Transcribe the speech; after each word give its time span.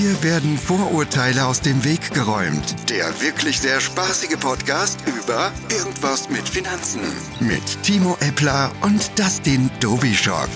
Hier 0.00 0.22
werden 0.22 0.56
Vorurteile 0.56 1.44
aus 1.44 1.60
dem 1.60 1.84
Weg 1.84 2.14
geräumt. 2.14 2.76
Der 2.88 3.06
wirklich 3.20 3.58
sehr 3.58 3.80
spaßige 3.80 4.38
Podcast 4.38 5.02
über 5.08 5.50
Irgendwas 5.76 6.30
mit 6.30 6.48
Finanzen. 6.48 7.00
Mit 7.40 7.82
Timo 7.82 8.16
Eppler 8.20 8.70
und 8.82 9.18
Dustin 9.18 9.68
Dobischock. 9.80 10.50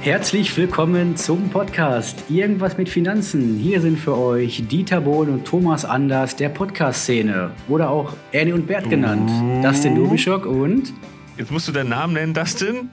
Herzlich 0.00 0.56
willkommen 0.56 1.18
zum 1.18 1.50
Podcast 1.50 2.16
Irgendwas 2.30 2.78
mit 2.78 2.88
Finanzen. 2.88 3.58
Hier 3.58 3.82
sind 3.82 3.98
für 3.98 4.16
euch 4.16 4.68
Dieter 4.68 5.02
Bohlen 5.02 5.34
und 5.34 5.44
Thomas 5.44 5.84
Anders 5.84 6.34
der 6.34 6.48
Podcast-Szene. 6.48 7.50
Oder 7.68 7.90
auch 7.90 8.14
Ernie 8.32 8.54
und 8.54 8.66
Bert 8.66 8.88
genannt. 8.88 9.30
Dustin 9.62 9.96
Dobischock 9.96 10.46
und... 10.46 10.94
Jetzt 11.36 11.50
musst 11.50 11.68
du 11.68 11.72
deinen 11.72 11.90
Namen 11.90 12.14
nennen, 12.14 12.32
Dustin. 12.32 12.88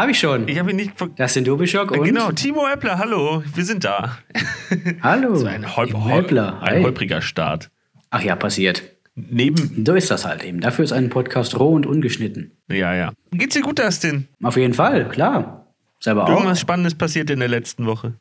Habe 0.00 0.12
ich 0.12 0.18
schon. 0.18 0.48
Ich 0.48 0.58
habe 0.58 0.70
ihn 0.70 0.76
nicht. 0.76 0.92
Dustin 0.98 1.44
Dobischock 1.44 1.90
und. 1.90 2.04
Genau, 2.04 2.32
Timo 2.32 2.66
Eppler, 2.66 2.96
hallo, 2.96 3.42
wir 3.54 3.64
sind 3.66 3.84
da. 3.84 4.16
Hallo. 5.02 5.36
So 5.36 5.44
ein, 5.44 5.76
Holp 5.76 5.94
Eppler. 6.08 6.62
ein 6.62 6.82
holpriger 6.82 7.20
Start. 7.20 7.70
Ach 8.08 8.22
ja, 8.22 8.34
passiert. 8.34 8.82
Neben. 9.14 9.84
So 9.84 9.92
ist 9.92 10.10
das 10.10 10.24
halt 10.24 10.42
eben. 10.42 10.60
Dafür 10.62 10.86
ist 10.86 10.92
ein 10.92 11.10
Podcast 11.10 11.58
roh 11.58 11.74
und 11.74 11.84
ungeschnitten. 11.84 12.52
Ja, 12.70 12.94
ja. 12.94 13.12
Geht's 13.32 13.52
dir 13.52 13.60
gut, 13.60 13.78
Dustin? 13.78 14.26
Auf 14.42 14.56
jeden 14.56 14.72
Fall, 14.72 15.06
klar. 15.06 15.66
Selber 15.98 16.24
auch. 16.24 16.30
Irgendwas 16.30 16.60
Spannendes 16.60 16.94
passiert 16.94 17.28
in 17.28 17.40
der 17.40 17.48
letzten 17.48 17.84
Woche. 17.84 18.14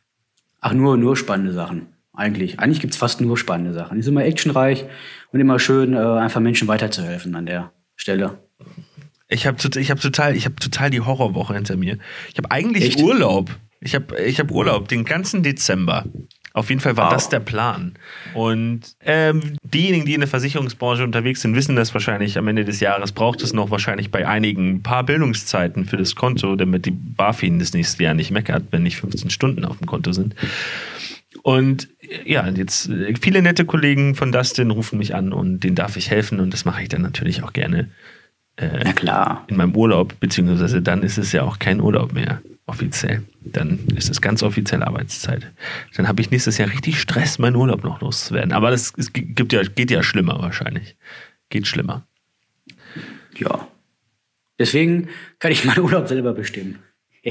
Ach, 0.59 0.73
nur, 0.73 0.97
nur 0.97 1.15
spannende 1.15 1.53
Sachen. 1.53 1.87
Eigentlich. 2.11 2.59
Eigentlich 2.59 2.81
gibt 2.81 2.91
es 2.91 2.99
fast 2.99 3.21
nur 3.21 3.37
spannende 3.37 3.71
Sachen. 3.71 3.95
Die 3.95 4.01
sind 4.01 4.11
immer 4.11 4.25
actionreich 4.25 4.83
und 5.31 5.39
immer 5.39 5.59
schön, 5.59 5.93
äh, 5.93 5.99
einfach 5.99 6.41
Menschen 6.41 6.67
weiterzuhelfen 6.67 7.33
an 7.35 7.45
der 7.45 7.71
Stelle. 7.95 8.37
Ich 9.29 9.45
habe 9.47 9.57
ich 9.79 9.91
hab 9.91 10.01
total, 10.01 10.35
ich 10.35 10.45
hab 10.45 10.59
total 10.59 10.89
die 10.89 11.01
Horrorwoche 11.01 11.53
hinter 11.53 11.77
mir. 11.77 11.97
Ich 12.31 12.37
habe 12.37 12.51
eigentlich 12.51 12.83
Echt? 12.85 12.99
Urlaub. 13.01 13.55
Ich 13.79 13.95
habe 13.95 14.19
ich 14.19 14.39
hab 14.39 14.51
Urlaub 14.51 14.87
den 14.89 15.05
ganzen 15.05 15.43
Dezember. 15.43 16.05
Auf 16.51 16.69
jeden 16.69 16.81
Fall 16.81 16.97
war 16.97 17.05
Wow. 17.05 17.13
das 17.13 17.29
der 17.29 17.39
Plan. 17.39 17.93
Und 18.33 18.81
ähm, 19.05 19.57
diejenigen, 19.63 20.05
die 20.05 20.15
in 20.15 20.19
der 20.21 20.27
Versicherungsbranche 20.27 21.03
unterwegs 21.03 21.41
sind, 21.41 21.55
wissen 21.55 21.75
das 21.75 21.93
wahrscheinlich. 21.93 22.37
Am 22.39 22.47
Ende 22.47 22.65
des 22.65 22.79
Jahres 22.79 23.11
braucht 23.11 23.43
es 23.43 23.53
noch 23.53 23.69
wahrscheinlich 23.69 24.09
bei 24.09 24.27
einigen 24.27 24.69
ein 24.77 24.83
paar 24.83 25.03
Bildungszeiten 25.03 25.85
für 25.85 25.95
das 25.95 26.15
Konto, 26.15 26.55
damit 26.55 26.87
die 26.87 26.91
BaFin 26.91 27.59
das 27.59 27.73
nächste 27.73 28.03
Jahr 28.03 28.15
nicht 28.15 28.31
meckert, 28.31 28.63
wenn 28.71 28.81
nicht 28.83 28.97
15 28.97 29.29
Stunden 29.29 29.63
auf 29.63 29.77
dem 29.77 29.85
Konto 29.85 30.11
sind. 30.11 30.35
Und 31.43 31.87
ja, 32.25 32.49
jetzt 32.49 32.89
äh, 32.89 33.13
viele 33.21 33.41
nette 33.43 33.63
Kollegen 33.63 34.15
von 34.15 34.31
Dustin 34.31 34.71
rufen 34.71 34.97
mich 34.97 35.13
an 35.13 35.31
und 35.31 35.59
denen 35.63 35.75
darf 35.75 35.95
ich 35.97 36.09
helfen 36.09 36.39
und 36.39 36.51
das 36.51 36.65
mache 36.65 36.81
ich 36.81 36.89
dann 36.89 37.03
natürlich 37.03 37.43
auch 37.43 37.53
gerne 37.53 37.89
Na 38.59 38.93
klar. 38.93 39.45
in 39.47 39.57
meinem 39.57 39.75
Urlaub, 39.75 40.19
beziehungsweise 40.19 40.81
dann 40.81 41.03
ist 41.03 41.17
es 41.17 41.31
ja 41.31 41.43
auch 41.43 41.59
kein 41.59 41.79
Urlaub 41.79 42.13
mehr 42.13 42.41
offiziell. 42.65 43.23
Dann 43.41 43.79
ist 43.95 44.09
es 44.09 44.21
ganz 44.21 44.43
offiziell 44.43 44.83
Arbeitszeit. 44.83 45.51
Dann 45.95 46.07
habe 46.07 46.21
ich 46.21 46.29
nächstes 46.31 46.57
Jahr 46.57 46.69
richtig 46.69 46.99
Stress, 46.99 47.39
meinen 47.39 47.55
Urlaub 47.55 47.83
noch 47.83 48.01
loszuwerden. 48.01 48.51
Aber 48.51 48.69
das 48.69 48.93
es 48.97 49.11
gibt 49.13 49.53
ja, 49.53 49.63
geht 49.63 49.91
ja 49.91 50.03
schlimmer 50.03 50.39
wahrscheinlich. 50.39 50.95
Geht 51.49 51.67
schlimmer. 51.67 52.05
Ja. 53.37 53.67
Deswegen 54.59 55.09
kann 55.39 55.51
ich 55.51 55.65
meinen 55.65 55.79
Urlaub 55.79 56.07
selber 56.07 56.33
bestimmen. 56.33 56.79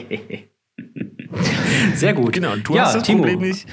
Sehr 1.95 2.15
gut. 2.15 2.33
Genau, 2.33 2.57
du 2.57 2.75
ja, 2.75 2.85
hast 2.85 2.97
das 2.97 3.03
Timo, 3.05 3.19
Problem 3.19 3.41
nicht. 3.41 3.67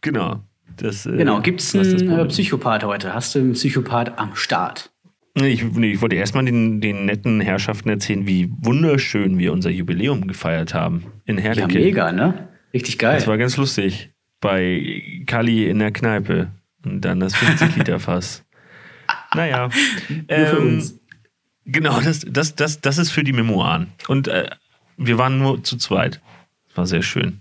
Genau. 0.00 0.44
Das, 0.76 1.06
äh, 1.06 1.16
Genau, 1.16 1.40
gibt 1.40 1.60
es 1.60 1.74
einen 1.74 2.10
äh. 2.10 2.24
Psychopath 2.26 2.84
heute? 2.84 3.14
Hast 3.14 3.34
du 3.34 3.38
einen 3.38 3.52
Psychopath 3.52 4.18
am 4.18 4.36
Start? 4.36 4.90
Ich, 5.36 5.64
nee, 5.64 5.92
ich 5.92 6.00
wollte 6.00 6.14
erstmal 6.14 6.44
den, 6.44 6.80
den 6.80 7.06
netten 7.06 7.40
Herrschaften 7.40 7.88
erzählen, 7.88 8.26
wie 8.26 8.48
wunderschön 8.60 9.36
wir 9.38 9.52
unser 9.52 9.70
Jubiläum 9.70 10.28
gefeiert 10.28 10.74
haben 10.74 11.06
in 11.24 11.38
Ja, 11.38 11.42
Herdecke. 11.44 11.78
mega, 11.78 12.12
ne? 12.12 12.48
Richtig 12.72 12.98
geil. 12.98 13.16
Das 13.16 13.26
war 13.26 13.36
ganz 13.36 13.56
lustig. 13.56 14.10
Bei 14.40 15.02
Kali 15.26 15.68
in 15.68 15.80
der 15.80 15.90
Kneipe. 15.90 16.52
Und 16.84 17.00
dann 17.00 17.18
das 17.18 17.34
50-Liter-Fass. 17.34 18.44
naja. 19.34 19.70
Nur 20.08 20.46
für 20.46 20.56
ähm, 20.56 20.74
uns. 20.76 21.00
Genau, 21.64 22.00
das, 22.00 22.24
das, 22.28 22.54
das, 22.54 22.80
das 22.80 22.98
ist 22.98 23.10
für 23.10 23.24
die 23.24 23.32
Memoiren. 23.32 23.88
Und 24.06 24.28
äh, 24.28 24.50
wir 24.96 25.18
waren 25.18 25.38
nur 25.38 25.64
zu 25.64 25.76
zweit. 25.78 26.20
War 26.74 26.86
sehr 26.86 27.02
schön. 27.02 27.40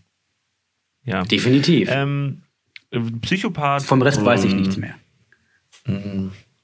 Ja. 1.04 1.24
Definitiv. 1.24 1.90
Ähm, 1.92 2.42
äh, 2.90 3.00
Psychopath. 3.22 3.84
Vom 3.84 4.02
Rest 4.02 4.24
weiß 4.24 4.46
ich 4.46 4.56
nichts 4.56 4.78
mehr. 4.78 4.96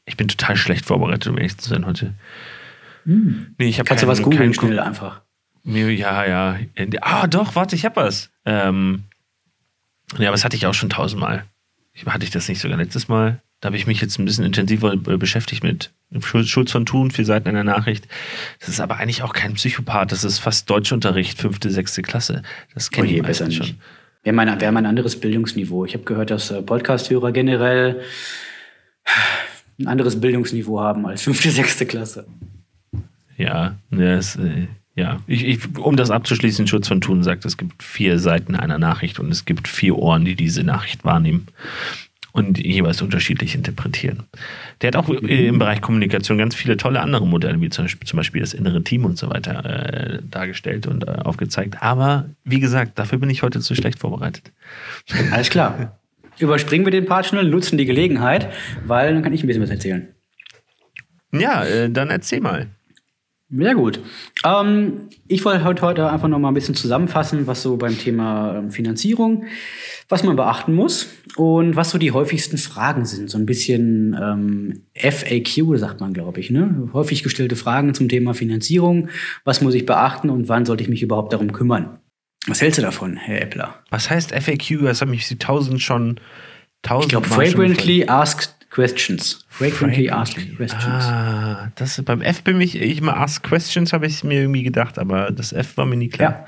Ich 0.09 0.17
bin 0.17 0.27
total 0.27 0.57
schlecht 0.57 0.85
vorbereitet, 0.85 1.27
um 1.27 1.37
ehrlich 1.37 1.57
zu 1.57 1.69
sein 1.69 1.85
heute. 1.85 2.13
Nee, 3.05 3.45
ich 3.69 3.79
habe 3.79 3.87
Kannst 3.87 4.03
du 4.03 4.07
was 4.07 4.21
googeln 4.21 4.53
schnell 4.53 4.79
einfach? 4.79 5.21
Ja, 5.63 6.25
ja. 6.25 6.59
Ah, 7.01 7.27
doch, 7.27 7.55
warte, 7.55 7.75
ich 7.75 7.85
hab 7.85 7.95
was. 7.95 8.29
Ähm, 8.45 9.03
ja, 10.17 10.27
aber 10.29 10.35
das 10.35 10.43
hatte 10.43 10.55
ich 10.55 10.65
auch 10.65 10.73
schon 10.73 10.89
tausendmal. 10.89 11.45
Ich, 11.93 12.05
hatte 12.05 12.23
ich 12.23 12.31
das 12.31 12.49
nicht 12.49 12.59
sogar 12.59 12.77
letztes 12.77 13.07
Mal? 13.07 13.41
Da 13.61 13.67
habe 13.67 13.77
ich 13.77 13.87
mich 13.87 14.01
jetzt 14.01 14.17
ein 14.19 14.25
bisschen 14.25 14.45
intensiver 14.45 14.93
äh, 14.93 15.17
beschäftigt 15.17 15.63
mit 15.63 15.91
Schul- 16.21 16.45
Schulz 16.45 16.71
von 16.71 16.85
Thun, 16.85 17.11
vier 17.11 17.25
Seiten 17.25 17.47
einer 17.49 17.63
Nachricht. 17.63 18.07
Das 18.59 18.69
ist 18.69 18.79
aber 18.79 18.97
eigentlich 18.97 19.21
auch 19.21 19.33
kein 19.33 19.53
Psychopath. 19.55 20.11
Das 20.11 20.23
ist 20.23 20.39
fast 20.39 20.69
Deutschunterricht, 20.69 21.37
fünfte, 21.39 21.69
sechste 21.69 22.01
Klasse. 22.01 22.41
Das 22.73 22.87
Oh 22.87 22.95
kennen 22.95 23.09
je, 23.09 23.15
die 23.15 23.21
besser 23.21 23.51
schon. 23.51 23.75
Wir 24.23 24.31
haben, 24.31 24.39
ein, 24.39 24.59
wir 24.59 24.67
haben 24.67 24.77
ein 24.77 24.85
anderes 24.85 25.19
Bildungsniveau. 25.19 25.85
Ich 25.85 25.93
habe 25.93 26.03
gehört, 26.05 26.31
dass 26.31 26.51
äh, 26.51 26.61
Podcast-Hörer 26.61 27.31
generell 27.31 28.01
ein 29.79 29.87
anderes 29.87 30.19
Bildungsniveau 30.19 30.79
haben 30.79 31.05
als 31.05 31.21
fünfte, 31.21 31.51
sechste 31.51 31.85
Klasse. 31.85 32.27
Ja, 33.37 33.77
ja, 33.91 34.13
es, 34.15 34.35
äh, 34.35 34.67
ja. 34.95 35.21
Ich, 35.27 35.45
ich, 35.45 35.77
um 35.77 35.95
das 35.95 36.11
abzuschließen, 36.11 36.67
Schutz 36.67 36.87
von 36.87 36.99
Thun 36.99 37.23
sagt, 37.23 37.45
es 37.45 37.55
gibt 37.55 37.81
vier 37.81 38.19
Seiten 38.19 38.55
einer 38.55 38.77
Nachricht 38.77 39.19
und 39.19 39.31
es 39.31 39.45
gibt 39.45 39.67
vier 39.67 39.97
Ohren, 39.97 40.25
die 40.25 40.35
diese 40.35 40.63
Nachricht 40.63 41.05
wahrnehmen 41.05 41.47
und 42.31 42.57
jeweils 42.59 43.01
unterschiedlich 43.01 43.55
interpretieren. 43.55 44.23
Der 44.81 44.89
hat 44.89 44.95
auch 44.95 45.09
äh, 45.09 45.47
im 45.47 45.57
Bereich 45.57 45.81
Kommunikation 45.81 46.37
ganz 46.37 46.53
viele 46.53 46.77
tolle 46.77 46.99
andere 46.99 47.25
Modelle, 47.25 47.59
wie 47.61 47.69
zum 47.69 47.85
Beispiel, 47.85 48.07
zum 48.07 48.17
Beispiel 48.17 48.41
das 48.41 48.53
innere 48.53 48.83
Team 48.83 49.05
und 49.05 49.17
so 49.17 49.29
weiter, 49.29 49.65
äh, 49.65 50.19
dargestellt 50.29 50.85
und 50.85 51.07
äh, 51.07 51.11
aufgezeigt. 51.11 51.81
Aber 51.81 52.25
wie 52.43 52.59
gesagt, 52.59 52.99
dafür 52.99 53.17
bin 53.17 53.29
ich 53.29 53.41
heute 53.41 53.61
zu 53.61 53.75
schlecht 53.75 53.99
vorbereitet. 53.99 54.51
Alles 55.31 55.49
klar. 55.49 55.98
Überspringen 56.39 56.85
wir 56.85 56.91
den 56.91 57.05
Part 57.05 57.27
schnell, 57.27 57.45
nutzen 57.45 57.77
die 57.77 57.85
Gelegenheit, 57.85 58.49
weil 58.85 59.13
dann 59.13 59.23
kann 59.23 59.33
ich 59.33 59.43
ein 59.43 59.47
bisschen 59.47 59.63
was 59.63 59.69
erzählen. 59.69 60.07
Ja, 61.31 61.63
äh, 61.63 61.89
dann 61.89 62.09
erzähl 62.09 62.41
mal. 62.41 62.67
Sehr 63.51 63.73
gut. 63.73 63.99
Ähm, 64.45 65.09
ich 65.27 65.43
wollte 65.43 65.63
heute, 65.63 66.09
einfach 66.09 66.27
noch 66.27 66.37
mal 66.37 66.49
ein 66.49 66.53
bisschen 66.53 66.75
zusammenfassen, 66.75 67.47
was 67.47 67.63
so 67.63 67.77
beim 67.77 67.97
Thema 67.97 68.57
ähm, 68.57 68.69
Finanzierung, 68.69 69.45
was 70.07 70.23
man 70.23 70.35
beachten 70.35 70.75
muss 70.75 71.07
und 71.35 71.75
was 71.75 71.89
so 71.89 71.97
die 71.97 72.11
häufigsten 72.11 72.59
Fragen 72.59 73.05
sind. 73.05 73.27
So 73.27 73.39
ein 73.39 73.47
bisschen 73.47 74.15
ähm, 74.21 74.83
FAQ, 74.95 75.77
sagt 75.79 75.99
man, 75.99 76.13
glaube 76.13 76.39
ich. 76.39 76.51
Ne? 76.51 76.89
Häufig 76.93 77.23
gestellte 77.23 77.55
Fragen 77.55 77.95
zum 77.95 78.07
Thema 78.07 78.35
Finanzierung. 78.35 79.09
Was 79.45 79.61
muss 79.61 79.73
ich 79.73 79.87
beachten 79.87 80.29
und 80.29 80.47
wann 80.47 80.65
sollte 80.65 80.83
ich 80.83 80.89
mich 80.89 81.01
überhaupt 81.01 81.33
darum 81.33 81.51
kümmern? 81.51 81.97
Was 82.47 82.61
hältst 82.61 82.77
du 82.77 82.81
davon, 82.81 83.17
Herr 83.17 83.41
Eppler? 83.41 83.75
Was 83.89 84.09
heißt 84.09 84.31
FAQ? 84.31 84.83
Das 84.83 85.01
haben 85.01 85.11
mich 85.11 85.27
die 85.27 85.37
tausend 85.37 85.81
schon 85.81 86.19
tausend 86.81 87.05
Ich 87.05 87.09
glaube, 87.09 87.27
frequently 87.27 88.05
asked 88.07 88.55
questions. 88.69 89.45
Frequently 89.49 90.07
Frequently. 90.07 90.09
asked 90.09 90.55
questions. 90.57 91.03
Ah, 91.05 91.71
das 91.75 92.01
beim 92.03 92.21
F 92.21 92.43
bin 92.43 92.61
ich, 92.61 92.79
ich 92.79 93.01
mal 93.01 93.13
Ask 93.13 93.43
Questions 93.43 93.93
habe 93.93 94.07
ich 94.07 94.23
mir 94.23 94.41
irgendwie 94.41 94.63
gedacht, 94.63 94.97
aber 94.99 95.31
das 95.31 95.53
F 95.53 95.77
war 95.77 95.85
mir 95.85 95.97
nie 95.97 96.09
klar. 96.09 96.31
Ja. 96.31 96.45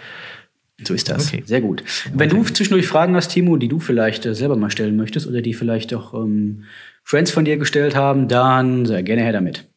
So 0.83 0.93
ist 0.93 1.09
das. 1.09 1.27
Okay. 1.27 1.43
Sehr 1.45 1.61
gut. 1.61 1.83
Wenn 2.13 2.29
du 2.29 2.43
zwischendurch 2.43 2.87
Fragen 2.87 3.15
hast, 3.15 3.29
Timo, 3.29 3.57
die 3.57 3.67
du 3.67 3.79
vielleicht 3.79 4.25
äh, 4.25 4.33
selber 4.33 4.55
mal 4.55 4.71
stellen 4.71 4.95
möchtest 4.95 5.27
oder 5.27 5.41
die 5.41 5.53
vielleicht 5.53 5.93
auch 5.93 6.13
ähm, 6.15 6.63
Friends 7.03 7.29
von 7.29 7.45
dir 7.45 7.57
gestellt 7.57 7.95
haben, 7.95 8.27
dann 8.27 8.85
sehr 8.85 9.03
gerne 9.03 9.21
her 9.21 9.33
damit. 9.33 9.69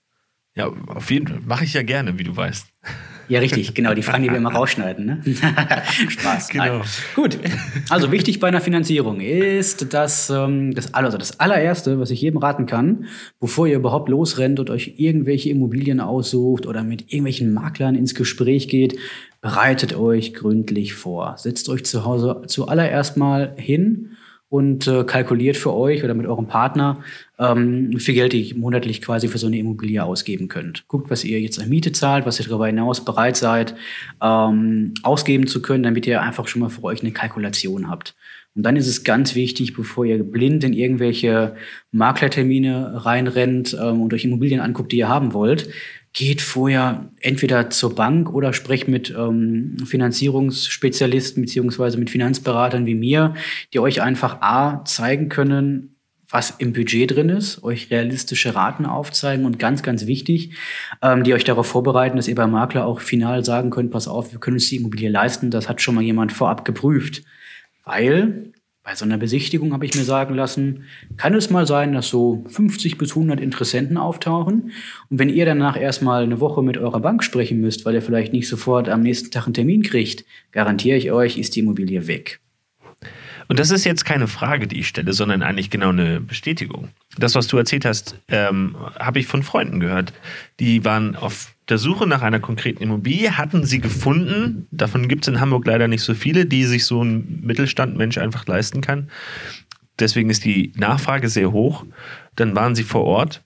Ja, 0.56 0.68
auf 0.86 1.10
jeden 1.10 1.26
Fall. 1.26 1.40
Mache 1.44 1.64
ich 1.64 1.74
ja 1.74 1.82
gerne, 1.82 2.18
wie 2.18 2.24
du 2.24 2.34
weißt. 2.34 2.68
Ja, 3.28 3.40
richtig, 3.40 3.74
genau. 3.74 3.94
Die 3.94 4.02
Fragen, 4.02 4.22
die 4.22 4.30
wir 4.30 4.36
immer 4.36 4.52
rausschneiden. 4.52 5.06
Ne? 5.06 5.22
Spaß. 6.08 6.48
Genau. 6.48 6.78
Nein. 6.78 6.82
Gut. 7.14 7.38
Also 7.90 8.12
wichtig 8.12 8.40
bei 8.40 8.48
einer 8.48 8.60
Finanzierung 8.60 9.20
ist, 9.20 9.92
dass 9.92 10.30
ähm, 10.30 10.74
das, 10.74 10.94
also 10.94 11.18
das 11.18 11.40
allererste, 11.40 11.98
was 11.98 12.10
ich 12.10 12.20
jedem 12.20 12.38
raten 12.38 12.66
kann, 12.66 13.06
bevor 13.40 13.66
ihr 13.66 13.76
überhaupt 13.76 14.08
losrennt 14.08 14.60
und 14.60 14.70
euch 14.70 14.94
irgendwelche 14.96 15.50
Immobilien 15.50 16.00
aussucht 16.00 16.66
oder 16.66 16.82
mit 16.82 17.12
irgendwelchen 17.12 17.52
Maklern 17.52 17.94
ins 17.94 18.14
Gespräch 18.14 18.68
geht, 18.68 18.98
bereitet 19.40 19.94
euch 19.94 20.34
gründlich 20.34 20.94
vor. 20.94 21.36
Setzt 21.36 21.68
euch 21.68 21.84
zu 21.84 22.04
Hause 22.04 22.42
zuallererst 22.46 23.16
mal 23.16 23.54
hin 23.56 24.13
und 24.54 24.86
äh, 24.86 25.02
kalkuliert 25.02 25.56
für 25.56 25.74
euch 25.74 26.04
oder 26.04 26.14
mit 26.14 26.26
eurem 26.26 26.46
Partner, 26.46 27.02
ähm, 27.40 27.90
wie 27.90 27.98
viel 27.98 28.14
Geld 28.14 28.34
ihr 28.34 28.56
monatlich 28.56 29.02
quasi 29.02 29.26
für 29.26 29.38
so 29.38 29.48
eine 29.48 29.58
Immobilie 29.58 30.04
ausgeben 30.04 30.46
könnt. 30.46 30.86
Guckt, 30.86 31.10
was 31.10 31.24
ihr 31.24 31.40
jetzt 31.40 31.60
an 31.60 31.68
Miete 31.68 31.90
zahlt, 31.90 32.24
was 32.24 32.38
ihr 32.38 32.46
darüber 32.46 32.68
hinaus 32.68 33.04
bereit 33.04 33.36
seid, 33.36 33.74
ähm, 34.22 34.94
ausgeben 35.02 35.48
zu 35.48 35.60
können, 35.60 35.82
damit 35.82 36.06
ihr 36.06 36.22
einfach 36.22 36.46
schon 36.46 36.62
mal 36.62 36.68
für 36.68 36.84
euch 36.84 37.02
eine 37.02 37.10
Kalkulation 37.10 37.90
habt. 37.90 38.14
Und 38.54 38.62
dann 38.62 38.76
ist 38.76 38.86
es 38.86 39.02
ganz 39.02 39.34
wichtig, 39.34 39.74
bevor 39.74 40.04
ihr 40.04 40.22
blind 40.22 40.62
in 40.62 40.72
irgendwelche 40.72 41.56
Maklertermine 41.90 43.04
reinrennt 43.04 43.76
ähm, 43.76 44.02
und 44.02 44.14
euch 44.14 44.24
Immobilien 44.24 44.60
anguckt, 44.60 44.92
die 44.92 44.98
ihr 44.98 45.08
haben 45.08 45.32
wollt, 45.32 45.68
geht 46.14 46.40
vorher 46.40 47.10
entweder 47.20 47.70
zur 47.70 47.94
Bank 47.94 48.32
oder 48.32 48.52
sprecht 48.52 48.88
mit 48.88 49.10
ähm, 49.10 49.76
Finanzierungsspezialisten 49.84 51.42
beziehungsweise 51.42 51.98
mit 51.98 52.08
Finanzberatern 52.08 52.86
wie 52.86 52.94
mir, 52.94 53.34
die 53.72 53.80
euch 53.80 54.00
einfach 54.00 54.40
A 54.40 54.84
zeigen 54.84 55.28
können, 55.28 55.96
was 56.30 56.50
im 56.50 56.72
Budget 56.72 57.10
drin 57.10 57.28
ist, 57.28 57.62
euch 57.64 57.90
realistische 57.90 58.54
Raten 58.54 58.86
aufzeigen 58.86 59.44
und 59.44 59.58
ganz, 59.58 59.82
ganz 59.82 60.06
wichtig, 60.06 60.54
ähm, 61.02 61.24
die 61.24 61.34
euch 61.34 61.44
darauf 61.44 61.66
vorbereiten, 61.66 62.16
dass 62.16 62.28
ihr 62.28 62.34
beim 62.36 62.52
Makler 62.52 62.86
auch 62.86 63.00
final 63.00 63.44
sagen 63.44 63.70
könnt, 63.70 63.90
pass 63.90 64.08
auf, 64.08 64.32
wir 64.32 64.38
können 64.38 64.56
uns 64.56 64.68
die 64.68 64.76
Immobilie 64.76 65.10
leisten, 65.10 65.50
das 65.50 65.68
hat 65.68 65.82
schon 65.82 65.96
mal 65.96 66.02
jemand 66.02 66.32
vorab 66.32 66.64
geprüft. 66.64 67.22
Weil 67.84 68.53
bei 68.84 68.94
so 68.94 69.06
einer 69.06 69.16
Besichtigung 69.16 69.72
habe 69.72 69.86
ich 69.86 69.94
mir 69.94 70.04
sagen 70.04 70.34
lassen, 70.34 70.84
kann 71.16 71.32
es 71.32 71.48
mal 71.48 71.66
sein, 71.66 71.94
dass 71.94 72.10
so 72.10 72.44
50 72.48 72.98
bis 72.98 73.10
100 73.12 73.40
Interessenten 73.40 73.96
auftauchen. 73.96 74.72
Und 75.08 75.18
wenn 75.18 75.30
ihr 75.30 75.46
danach 75.46 75.80
erstmal 75.80 76.22
eine 76.22 76.38
Woche 76.38 76.62
mit 76.62 76.76
eurer 76.76 77.00
Bank 77.00 77.24
sprechen 77.24 77.62
müsst, 77.62 77.86
weil 77.86 77.94
ihr 77.94 78.02
vielleicht 78.02 78.34
nicht 78.34 78.46
sofort 78.46 78.90
am 78.90 79.00
nächsten 79.00 79.30
Tag 79.30 79.46
einen 79.46 79.54
Termin 79.54 79.82
kriegt, 79.82 80.26
garantiere 80.52 80.98
ich 80.98 81.10
euch, 81.12 81.38
ist 81.38 81.56
die 81.56 81.60
Immobilie 81.60 82.06
weg. 82.06 82.40
Und 83.48 83.58
das 83.58 83.70
ist 83.70 83.84
jetzt 83.84 84.04
keine 84.04 84.26
Frage, 84.26 84.66
die 84.66 84.80
ich 84.80 84.88
stelle, 84.88 85.12
sondern 85.12 85.42
eigentlich 85.42 85.70
genau 85.70 85.90
eine 85.90 86.20
Bestätigung. 86.20 86.88
Das, 87.18 87.34
was 87.34 87.46
du 87.46 87.56
erzählt 87.56 87.84
hast, 87.84 88.16
ähm, 88.28 88.76
habe 88.98 89.18
ich 89.18 89.26
von 89.26 89.42
Freunden 89.42 89.80
gehört. 89.80 90.12
Die 90.60 90.84
waren 90.84 91.16
auf 91.16 91.52
der 91.68 91.78
Suche 91.78 92.06
nach 92.06 92.22
einer 92.22 92.40
konkreten 92.40 92.82
Immobilie, 92.82 93.36
hatten 93.36 93.64
sie 93.64 93.80
gefunden. 93.80 94.66
Davon 94.70 95.08
gibt 95.08 95.24
es 95.24 95.28
in 95.28 95.40
Hamburg 95.40 95.66
leider 95.66 95.88
nicht 95.88 96.02
so 96.02 96.14
viele, 96.14 96.46
die 96.46 96.64
sich 96.64 96.84
so 96.84 97.02
ein 97.02 97.40
Mittelstandmensch 97.42 98.18
einfach 98.18 98.46
leisten 98.46 98.80
kann. 98.80 99.10
Deswegen 99.98 100.30
ist 100.30 100.44
die 100.44 100.72
Nachfrage 100.76 101.28
sehr 101.28 101.52
hoch. 101.52 101.84
Dann 102.36 102.56
waren 102.56 102.74
sie 102.74 102.82
vor 102.82 103.04
Ort, 103.04 103.42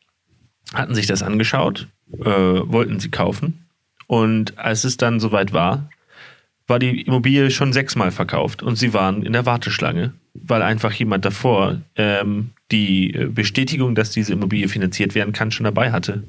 hatten 0.74 0.94
sich 0.94 1.06
das 1.06 1.22
angeschaut, 1.22 1.88
äh, 2.20 2.24
wollten 2.24 3.00
sie 3.00 3.10
kaufen. 3.10 3.66
Und 4.06 4.58
als 4.58 4.84
es 4.84 4.96
dann 4.96 5.20
soweit 5.20 5.52
war, 5.52 5.90
war 6.68 6.78
die 6.78 7.00
Immobilie 7.00 7.50
schon 7.50 7.72
sechsmal 7.72 8.10
verkauft 8.10 8.62
und 8.62 8.76
sie 8.76 8.92
waren 8.94 9.24
in 9.24 9.32
der 9.32 9.46
Warteschlange, 9.46 10.12
weil 10.34 10.62
einfach 10.62 10.92
jemand 10.92 11.24
davor 11.24 11.80
ähm, 11.96 12.50
die 12.70 13.08
Bestätigung, 13.34 13.94
dass 13.94 14.10
diese 14.10 14.34
Immobilie 14.34 14.68
finanziert 14.68 15.14
werden 15.14 15.32
kann, 15.32 15.50
schon 15.50 15.64
dabei 15.64 15.90
hatte. 15.90 16.24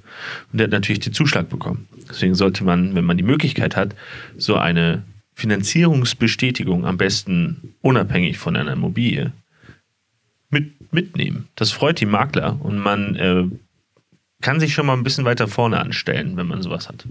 Und 0.52 0.60
der 0.60 0.66
hat 0.66 0.72
natürlich 0.72 1.02
den 1.02 1.14
Zuschlag 1.14 1.50
bekommen. 1.50 1.88
Deswegen 2.10 2.36
sollte 2.36 2.64
man, 2.64 2.96
wenn 2.96 3.04
man 3.04 3.18
die 3.18 3.24
Möglichkeit 3.24 3.76
hat, 3.76 3.96
so 4.38 4.56
eine 4.56 5.04
Finanzierungsbestätigung 5.34 6.86
am 6.86 6.98
besten 6.98 7.76
unabhängig 7.82 8.38
von 8.38 8.56
einer 8.56 8.74
Immobilie 8.74 9.34
mit, 10.50 10.94
mitnehmen. 10.94 11.50
Das 11.56 11.72
freut 11.72 12.00
die 12.00 12.06
Makler 12.06 12.60
und 12.62 12.78
man 12.78 13.16
äh, 13.18 13.44
kann 14.42 14.62
sich 14.62 14.74
schon 14.74 14.86
mal 14.86 14.94
ein 14.94 15.04
bisschen 15.04 15.26
weiter 15.26 15.50
vorne 15.50 15.80
anstellen, 15.80 16.38
wenn 16.38 16.48
man 16.48 16.62
sowas 16.62 16.88
hat. 16.88 17.06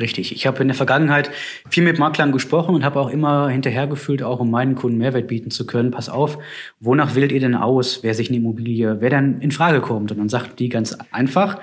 Richtig. 0.00 0.30
Ich 0.30 0.46
habe 0.46 0.62
in 0.62 0.68
der 0.68 0.76
Vergangenheit 0.76 1.30
viel 1.68 1.82
mit 1.82 1.98
Maklern 1.98 2.30
gesprochen 2.30 2.74
und 2.74 2.84
habe 2.84 3.00
auch 3.00 3.10
immer 3.10 3.48
hinterhergefühlt, 3.48 4.22
auch 4.22 4.38
um 4.38 4.48
meinen 4.50 4.76
Kunden 4.76 4.98
Mehrwert 4.98 5.26
bieten 5.26 5.50
zu 5.50 5.66
können. 5.66 5.90
Pass 5.90 6.08
auf, 6.08 6.38
wonach 6.78 7.16
wählt 7.16 7.32
ihr 7.32 7.40
denn 7.40 7.56
aus, 7.56 8.04
wer 8.04 8.14
sich 8.14 8.28
eine 8.28 8.36
Immobilie, 8.36 9.00
wer 9.00 9.10
dann 9.10 9.40
in 9.40 9.50
Frage 9.50 9.80
kommt? 9.80 10.12
Und 10.12 10.18
dann 10.18 10.28
sagt 10.28 10.60
die 10.60 10.68
ganz 10.68 10.96
einfach, 11.10 11.60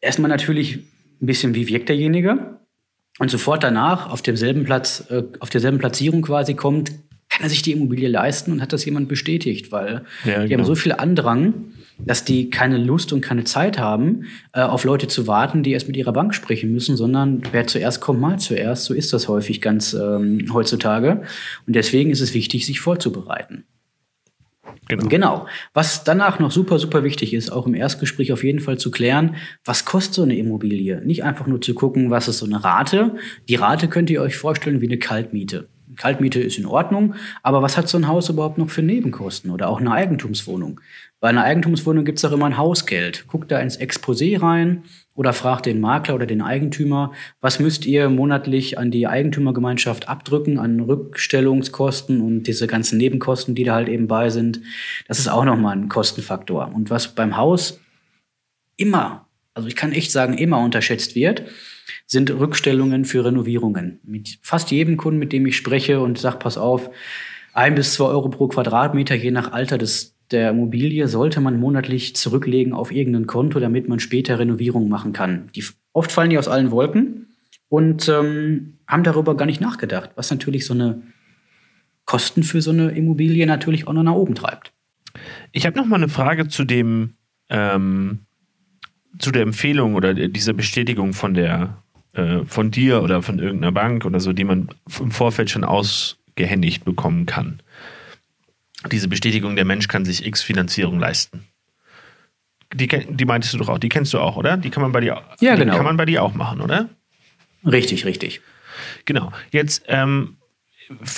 erstmal 0.00 0.28
natürlich 0.28 0.76
ein 1.20 1.26
bisschen, 1.26 1.56
wie 1.56 1.66
wirkt 1.66 1.88
derjenige? 1.88 2.58
Und 3.18 3.32
sofort 3.32 3.64
danach 3.64 4.10
auf 4.10 4.22
demselben 4.22 4.62
Platz, 4.62 5.04
äh, 5.10 5.24
auf 5.40 5.50
derselben 5.50 5.78
Platzierung 5.78 6.22
quasi 6.22 6.54
kommt, 6.54 6.92
kann 7.28 7.42
er 7.42 7.48
sich 7.48 7.62
die 7.62 7.72
Immobilie 7.72 8.08
leisten 8.08 8.52
und 8.52 8.62
hat 8.62 8.72
das 8.72 8.84
jemand 8.84 9.08
bestätigt, 9.08 9.72
weil 9.72 10.04
ja, 10.24 10.34
die 10.34 10.40
haben 10.40 10.48
genau. 10.48 10.64
so 10.64 10.76
viel 10.76 10.92
Andrang 10.92 11.72
dass 11.98 12.24
die 12.24 12.50
keine 12.50 12.78
Lust 12.78 13.12
und 13.12 13.20
keine 13.20 13.44
Zeit 13.44 13.78
haben, 13.78 14.24
äh, 14.52 14.60
auf 14.60 14.84
Leute 14.84 15.08
zu 15.08 15.26
warten, 15.26 15.62
die 15.62 15.72
erst 15.72 15.88
mit 15.88 15.96
ihrer 15.96 16.12
Bank 16.12 16.34
sprechen 16.34 16.72
müssen, 16.72 16.96
sondern 16.96 17.42
wer 17.52 17.66
zuerst 17.66 18.00
kommt, 18.00 18.20
mal 18.20 18.38
zuerst. 18.38 18.84
So 18.84 18.94
ist 18.94 19.12
das 19.12 19.28
häufig 19.28 19.60
ganz 19.60 19.94
ähm, 19.94 20.46
heutzutage. 20.52 21.22
Und 21.66 21.76
deswegen 21.76 22.10
ist 22.10 22.20
es 22.20 22.34
wichtig, 22.34 22.66
sich 22.66 22.80
vorzubereiten. 22.80 23.64
Genau. 24.88 25.08
genau. 25.08 25.46
Was 25.74 26.04
danach 26.04 26.38
noch 26.38 26.50
super, 26.50 26.78
super 26.78 27.04
wichtig 27.04 27.34
ist, 27.34 27.50
auch 27.50 27.66
im 27.66 27.74
Erstgespräch 27.74 28.32
auf 28.32 28.42
jeden 28.42 28.60
Fall 28.60 28.78
zu 28.78 28.90
klären, 28.90 29.36
was 29.64 29.84
kostet 29.84 30.14
so 30.14 30.22
eine 30.22 30.36
Immobilie? 30.36 31.02
Nicht 31.04 31.24
einfach 31.24 31.46
nur 31.46 31.60
zu 31.60 31.74
gucken, 31.74 32.10
was 32.10 32.28
ist 32.28 32.38
so 32.38 32.46
eine 32.46 32.64
Rate. 32.64 33.16
Die 33.48 33.56
Rate 33.56 33.88
könnt 33.88 34.08
ihr 34.08 34.22
euch 34.22 34.36
vorstellen 34.36 34.80
wie 34.80 34.86
eine 34.86 34.98
Kaltmiete. 34.98 35.68
Kaltmiete 35.98 36.40
ist 36.40 36.58
in 36.58 36.66
Ordnung, 36.66 37.14
aber 37.42 37.60
was 37.60 37.76
hat 37.76 37.88
so 37.88 37.98
ein 37.98 38.08
Haus 38.08 38.28
überhaupt 38.28 38.56
noch 38.56 38.70
für 38.70 38.82
Nebenkosten 38.82 39.50
oder 39.50 39.68
auch 39.68 39.80
eine 39.80 39.92
Eigentumswohnung? 39.92 40.80
Bei 41.20 41.28
einer 41.28 41.42
Eigentumswohnung 41.42 42.04
gibt 42.04 42.18
es 42.18 42.24
auch 42.24 42.30
immer 42.30 42.46
ein 42.46 42.56
Hausgeld. 42.56 43.26
Guckt 43.26 43.50
da 43.50 43.58
ins 43.58 43.78
Exposé 43.78 44.40
rein 44.40 44.84
oder 45.14 45.32
fragt 45.32 45.66
den 45.66 45.80
Makler 45.80 46.14
oder 46.14 46.26
den 46.26 46.42
Eigentümer, 46.42 47.12
was 47.40 47.58
müsst 47.58 47.86
ihr 47.86 48.08
monatlich 48.08 48.78
an 48.78 48.92
die 48.92 49.08
Eigentümergemeinschaft 49.08 50.08
abdrücken, 50.08 50.60
an 50.60 50.78
Rückstellungskosten 50.78 52.20
und 52.20 52.44
diese 52.44 52.68
ganzen 52.68 52.98
Nebenkosten, 52.98 53.56
die 53.56 53.64
da 53.64 53.74
halt 53.74 53.88
eben 53.88 54.06
bei 54.06 54.30
sind. 54.30 54.60
Das 55.08 55.18
ist 55.18 55.26
auch 55.26 55.44
nochmal 55.44 55.76
ein 55.76 55.88
Kostenfaktor. 55.88 56.70
Und 56.72 56.88
was 56.88 57.08
beim 57.16 57.36
Haus 57.36 57.80
immer, 58.76 59.26
also 59.54 59.66
ich 59.66 59.74
kann 59.74 59.90
echt 59.90 60.12
sagen, 60.12 60.38
immer 60.38 60.60
unterschätzt 60.60 61.16
wird, 61.16 61.42
sind 62.06 62.30
Rückstellungen 62.30 63.04
für 63.04 63.24
Renovierungen. 63.24 64.00
Mit 64.04 64.38
fast 64.42 64.70
jedem 64.70 64.96
Kunden, 64.96 65.18
mit 65.18 65.32
dem 65.32 65.46
ich 65.46 65.56
spreche 65.56 66.00
und 66.00 66.18
sage, 66.18 66.38
pass 66.38 66.58
auf, 66.58 66.90
ein 67.52 67.74
bis 67.74 67.94
zwei 67.94 68.06
Euro 68.06 68.28
pro 68.28 68.48
Quadratmeter, 68.48 69.14
je 69.14 69.30
nach 69.30 69.52
Alter 69.52 69.78
des 69.78 70.14
der 70.30 70.50
Immobilie 70.50 71.08
sollte 71.08 71.40
man 71.40 71.58
monatlich 71.58 72.14
zurücklegen 72.14 72.72
auf 72.72 72.92
irgendein 72.92 73.26
Konto, 73.26 73.60
damit 73.60 73.88
man 73.88 73.98
später 73.98 74.38
Renovierungen 74.38 74.88
machen 74.88 75.12
kann. 75.12 75.48
Die, 75.54 75.64
oft 75.92 76.12
fallen 76.12 76.30
die 76.30 76.38
aus 76.38 76.48
allen 76.48 76.70
Wolken 76.70 77.28
und 77.68 78.08
ähm, 78.08 78.74
haben 78.86 79.04
darüber 79.04 79.36
gar 79.36 79.46
nicht 79.46 79.60
nachgedacht, 79.60 80.10
was 80.16 80.30
natürlich 80.30 80.66
so 80.66 80.74
eine 80.74 81.02
Kosten 82.04 82.42
für 82.42 82.62
so 82.62 82.70
eine 82.70 82.90
Immobilie 82.90 83.46
natürlich 83.46 83.86
auch 83.86 83.92
noch 83.92 84.02
nach 84.02 84.14
oben 84.14 84.34
treibt. 84.34 84.72
Ich 85.52 85.66
habe 85.66 85.78
noch 85.78 85.86
mal 85.86 85.96
eine 85.96 86.08
Frage 86.08 86.48
zu 86.48 86.64
dem 86.64 87.14
ähm, 87.48 88.20
zu 89.18 89.30
der 89.30 89.42
Empfehlung 89.42 89.94
oder 89.94 90.14
dieser 90.14 90.52
Bestätigung 90.52 91.12
von 91.12 91.34
der 91.34 91.78
äh, 92.12 92.44
von 92.44 92.70
dir 92.70 93.02
oder 93.02 93.22
von 93.22 93.38
irgendeiner 93.38 93.72
Bank 93.72 94.04
oder 94.04 94.20
so, 94.20 94.32
die 94.32 94.44
man 94.44 94.68
im 95.00 95.10
Vorfeld 95.10 95.50
schon 95.50 95.64
ausgehändigt 95.64 96.84
bekommen 96.84 97.26
kann 97.26 97.60
diese 98.86 99.08
Bestätigung, 99.08 99.56
der 99.56 99.64
Mensch 99.64 99.88
kann 99.88 100.04
sich 100.04 100.24
X 100.24 100.42
Finanzierung 100.42 100.98
leisten. 100.98 101.44
Die, 102.74 102.86
die 102.86 103.24
meintest 103.24 103.54
du 103.54 103.58
doch 103.58 103.68
auch, 103.68 103.78
die 103.78 103.88
kennst 103.88 104.12
du 104.12 104.20
auch, 104.20 104.36
oder? 104.36 104.56
Die 104.56 104.70
kann 104.70 104.82
man 104.82 104.92
bei 104.92 105.00
dir, 105.00 105.22
ja, 105.40 105.56
genau. 105.56 105.74
kann 105.74 105.84
man 105.84 105.96
bei 105.96 106.04
dir 106.04 106.22
auch 106.22 106.34
machen, 106.34 106.60
oder? 106.60 106.88
Richtig, 107.64 108.04
richtig. 108.04 108.40
Genau. 109.04 109.32
Jetzt 109.50 109.84
ähm, 109.86 110.36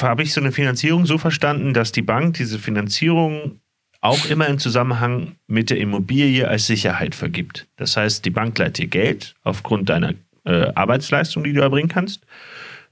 habe 0.01 0.23
ich 0.23 0.33
so 0.33 0.41
eine 0.41 0.53
Finanzierung 0.53 1.07
so 1.07 1.19
verstanden, 1.19 1.75
dass 1.75 1.93
die 1.93 2.03
Bank 2.03 2.35
diese 2.35 2.59
Finanzierung 2.59 3.60
auch 4.01 4.27
immer 4.27 4.47
im 4.49 4.59
Zusammenhang 4.59 5.37
mit 5.47 5.71
der 5.71 5.79
Immobilie 5.79 6.49
als 6.49 6.67
Sicherheit 6.67 7.15
vergibt. 7.15 7.67
Das 7.77 7.97
heißt, 7.97 8.25
die 8.25 8.31
Bank 8.31 8.59
leiht 8.59 8.79
dir 8.79 8.87
Geld 8.87 9.35
aufgrund 9.43 9.89
deiner 9.91 10.15
äh, 10.45 10.73
Arbeitsleistung, 10.75 11.45
die 11.45 11.53
du 11.53 11.61
erbringen 11.61 11.89
kannst, 11.89 12.27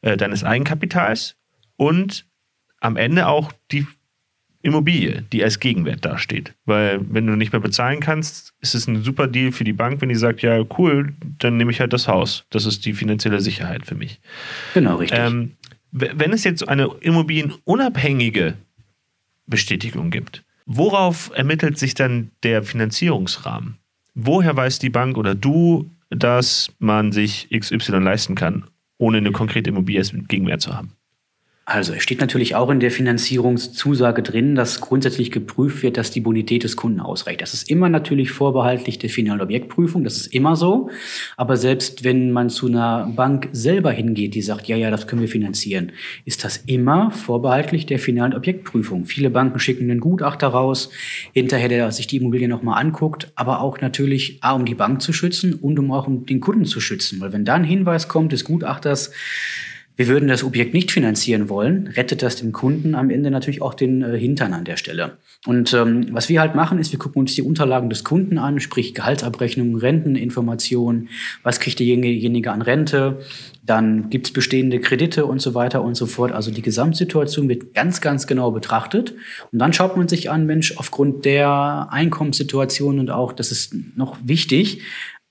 äh, 0.03 0.17
deines 0.17 0.45
Eigenkapitals 0.45 1.37
und 1.77 2.27
am 2.81 2.97
Ende 2.97 3.27
auch 3.27 3.53
die 3.71 3.87
Immobilie, 4.61 5.23
die 5.33 5.43
als 5.43 5.61
Gegenwert 5.61 6.05
dasteht. 6.05 6.55
Weil 6.65 7.01
wenn 7.09 7.27
du 7.27 7.37
nicht 7.37 7.53
mehr 7.53 7.61
bezahlen 7.61 8.01
kannst, 8.01 8.55
ist 8.61 8.75
es 8.75 8.87
ein 8.87 9.03
super 9.03 9.29
Deal 9.29 9.53
für 9.53 9.65
die 9.65 9.73
Bank, 9.73 10.01
wenn 10.01 10.09
die 10.09 10.15
sagt, 10.15 10.43
ja 10.43 10.63
cool, 10.79 11.15
dann 11.39 11.57
nehme 11.57 11.71
ich 11.71 11.81
halt 11.81 11.93
das 11.93 12.09
Haus. 12.09 12.45
Das 12.51 12.67
ist 12.67 12.85
die 12.85 12.93
finanzielle 12.93 13.41
Sicherheit 13.41 13.87
für 13.87 13.95
mich. 13.95 14.21
Genau, 14.75 14.97
richtig. 14.97 15.19
Ähm, 15.19 15.53
wenn 15.91 16.33
es 16.33 16.45
jetzt 16.45 16.69
eine 16.69 16.91
immobilienunabhängige 17.01 18.55
Bestätigung 19.47 20.11
gibt, 20.11 20.45
worauf 20.69 21.33
ermittelt 21.35 21.79
sich 21.79 21.95
dann 21.95 22.31
der 22.45 22.63
Finanzierungsrahmen? 22.63 23.79
Woher 24.15 24.55
weiß 24.55 24.79
die 24.79 24.91
Bank 24.91 25.17
oder 25.17 25.35
du, 25.35 25.91
dass 26.11 26.71
man 26.79 27.11
sich 27.11 27.49
XY 27.51 27.99
leisten 27.99 28.35
kann, 28.35 28.65
ohne 28.99 29.19
eine 29.19 29.33
konkrete 29.33 29.71
Immobilie 29.71 30.01
als 30.01 30.13
Gegenwert 30.29 30.61
zu 30.61 30.75
haben? 30.75 30.93
Also 31.71 31.93
es 31.93 32.03
steht 32.03 32.23
natürlich 32.23 32.55
auch 32.55 32.71
in 32.71 32.81
der 32.81 32.91
Finanzierungszusage 32.91 34.23
drin, 34.23 34.55
dass 34.55 34.81
grundsätzlich 34.81 35.31
geprüft 35.31 35.83
wird, 35.83 35.99
dass 35.99 36.11
die 36.11 36.23
Bonität 36.23 36.65
des 36.65 36.77
Kunden 36.77 36.99
ausreicht. 36.99 37.43
Das 37.43 37.53
ist 37.53 37.69
immer 37.69 37.91
natürlich 37.91 38.31
vorbehaltlich 38.31 38.99
der 38.99 39.11
finalen 39.11 39.43
Objektprüfung, 39.43 40.03
das 40.03 40.17
ist 40.17 40.29
immer 40.29 40.57
so. 40.57 40.89
Aber 41.37 41.59
selbst 41.59 42.05
wenn 42.05 42.33
man 42.33 42.49
zu 42.49 42.69
einer 42.69 43.13
Bank 43.15 43.51
selber 43.53 43.91
hingeht, 43.91 44.35
die 44.35 44.41
sagt, 44.41 44.67
ja, 44.67 44.79
ja, 44.79 44.91
das 44.91 45.07
können 45.07 45.21
wir 45.21 45.29
finanzieren, 45.29 45.93
ist 46.25 46.43
das 46.43 46.57
immer 46.57 47.11
vorbehaltlich 47.11 47.85
der 47.85 47.99
finalen 47.99 48.33
Objektprüfung. 48.33 49.05
Viele 49.05 49.29
Banken 49.29 49.59
schicken 49.59 49.91
einen 49.91 50.01
Gutachter 50.01 50.47
raus, 50.49 50.89
hinterher, 51.35 51.69
der 51.69 51.93
sich 51.93 52.07
die 52.07 52.17
Immobilie 52.17 52.49
nochmal 52.49 52.81
anguckt, 52.81 53.31
aber 53.35 53.61
auch 53.61 53.79
natürlich 53.83 54.39
A, 54.41 54.53
um 54.53 54.65
die 54.65 54.75
Bank 54.75 55.03
zu 55.03 55.13
schützen 55.13 55.53
und 55.53 55.79
um 55.79 55.93
auch 55.93 56.09
den 56.09 56.41
Kunden 56.41 56.65
zu 56.65 56.81
schützen. 56.81 57.21
Weil 57.21 57.35
wenn 57.35 57.45
da 57.45 57.57
ein 57.57 57.65
Hinweis 57.65 58.09
kommt 58.09 58.33
des 58.33 58.45
Gutachters, 58.45 59.13
wir 59.99 60.07
würden 60.07 60.29
das 60.29 60.45
Objekt 60.45 60.75
nicht 60.75 60.93
finanzieren 60.93 61.49
wollen, 61.49 61.89
rettet 61.89 62.23
das 62.23 62.37
dem 62.37 62.53
Kunden 62.53 62.95
am 62.95 63.11
Ende 63.11 63.33
natürlich 63.33 63.61
auch 63.61 63.75
den 63.75 64.03
äh, 64.03 64.17
Hintern 64.17 64.55
an 64.55 64.65
der 64.65 64.77
Stelle. 64.77 65.19
Und 65.45 65.75
ähm, 65.75 66.07
was 66.13 66.29
wir 66.29 66.41
halt 66.41 66.55
machen, 66.55 66.79
ist, 66.79 66.93
wir 66.93 67.01
gucken 67.01 67.19
uns 67.19 67.35
die 67.35 67.43
Unterlagen 67.43 67.91
des 67.91 68.05
Kunden 68.05 68.39
an, 68.39 68.61
sprich 68.61 68.95
Gehaltsabrechnungen, 68.95 69.75
Renteninformationen, 69.75 71.09
was 71.43 71.59
kriegt 71.59 71.81
derjenige 71.81 72.53
an 72.53 72.63
Rente, 72.63 73.19
dann 73.67 74.09
gibt's 74.09 74.31
bestehende 74.31 74.79
Kredite 74.79 75.27
und 75.27 75.43
so 75.43 75.55
weiter 75.55 75.83
und 75.83 75.97
so 75.97 76.07
fort. 76.07 76.31
Also 76.31 76.53
die 76.53 76.63
Gesamtsituation 76.63 77.49
wird 77.49 77.75
ganz, 77.75 78.01
ganz 78.01 78.29
genau 78.29 78.53
betrachtet. 78.53 79.15
Und 79.51 79.59
dann 79.59 79.73
schaut 79.73 79.97
man 79.97 80.07
sich 80.07 80.31
an, 80.31 80.47
Mensch, 80.47 80.77
aufgrund 80.77 81.25
der 81.25 81.89
Einkommenssituation 81.91 83.01
und 83.01 83.11
auch, 83.11 83.33
das 83.33 83.51
ist 83.51 83.75
noch 83.97 84.17
wichtig, 84.23 84.83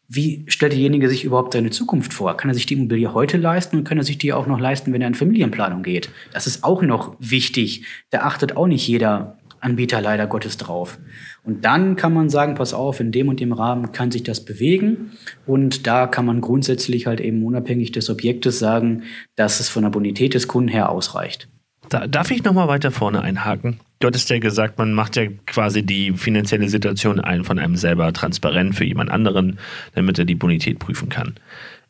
wie 0.10 0.46
stellt 0.48 0.72
derjenige 0.72 1.10
sich 1.10 1.26
überhaupt 1.26 1.54
seine 1.54 1.70
Zukunft 1.70 2.14
vor? 2.14 2.38
Kann 2.38 2.50
er 2.50 2.54
sich 2.54 2.66
die 2.66 2.76
Immobilie 2.76 3.14
heute 3.14 3.38
leisten 3.38 3.78
und 3.78 3.84
kann 3.84 3.98
er 3.98 4.06
sich 4.06 4.18
die 4.18 4.32
auch 4.32 4.48
noch 4.48 4.60
leisten, 4.60 4.94
wenn 4.94 5.02
er 5.02 5.08
in 5.08 5.16
Familienplanung 5.16 5.84
geht? 5.84 6.10
Das 6.32 6.48
ist 6.48 6.64
auch 6.64 6.82
noch 6.82 7.16
wichtig. 7.20 7.84
Da 8.10 8.22
achtet 8.22 8.56
auch 8.56 8.68
nicht 8.68 8.88
jeder 8.88 9.38
Anbieter 9.60 10.02
leider 10.02 10.28
Gottes 10.28 10.58
drauf. 10.58 10.98
Und 11.44 11.66
dann 11.66 11.96
kann 11.96 12.14
man 12.14 12.30
sagen, 12.30 12.56
pass 12.56 12.74
auf, 12.74 13.00
in 13.00 13.12
dem 13.12 13.28
und 13.28 13.40
dem 13.40 13.52
Rahmen 13.52 13.92
kann 13.92 14.12
sich 14.12 14.24
das 14.24 14.46
bewegen. 14.46 15.12
Und 15.46 15.88
da 15.88 16.08
kann 16.08 16.26
man 16.26 16.42
grundsätzlich 16.42 17.08
halt 17.08 17.20
eben 17.20 17.44
unabhängig 17.44 17.92
des 17.92 18.10
Objektes 18.10 18.60
sagen, 18.60 19.04
dass 19.36 19.60
es 19.60 19.68
von 19.68 19.84
der 19.84 19.90
Bonität 19.90 20.34
des 20.36 20.48
Kunden 20.48 20.70
her 20.70 20.90
ausreicht. 20.90 21.50
Da, 21.90 22.08
darf 22.08 22.32
ich 22.32 22.44
nochmal 22.44 22.68
weiter 22.68 22.92
vorne 22.92 23.22
einhaken? 23.22 23.80
Du 24.00 24.08
hattest 24.08 24.30
ja 24.30 24.40
gesagt, 24.40 24.78
man 24.78 24.94
macht 24.94 25.16
ja 25.16 25.28
quasi 25.46 25.84
die 25.84 26.14
finanzielle 26.14 26.70
Situation 26.70 27.20
ein 27.20 27.44
von 27.44 27.60
einem 27.60 27.76
selber 27.76 28.12
transparent 28.14 28.76
für 28.76 28.86
jemand 28.86 29.10
anderen, 29.10 29.60
damit 29.96 30.20
er 30.20 30.26
die 30.26 30.36
Bonität 30.36 30.80
prüfen 30.80 31.10
kann. 31.10 31.36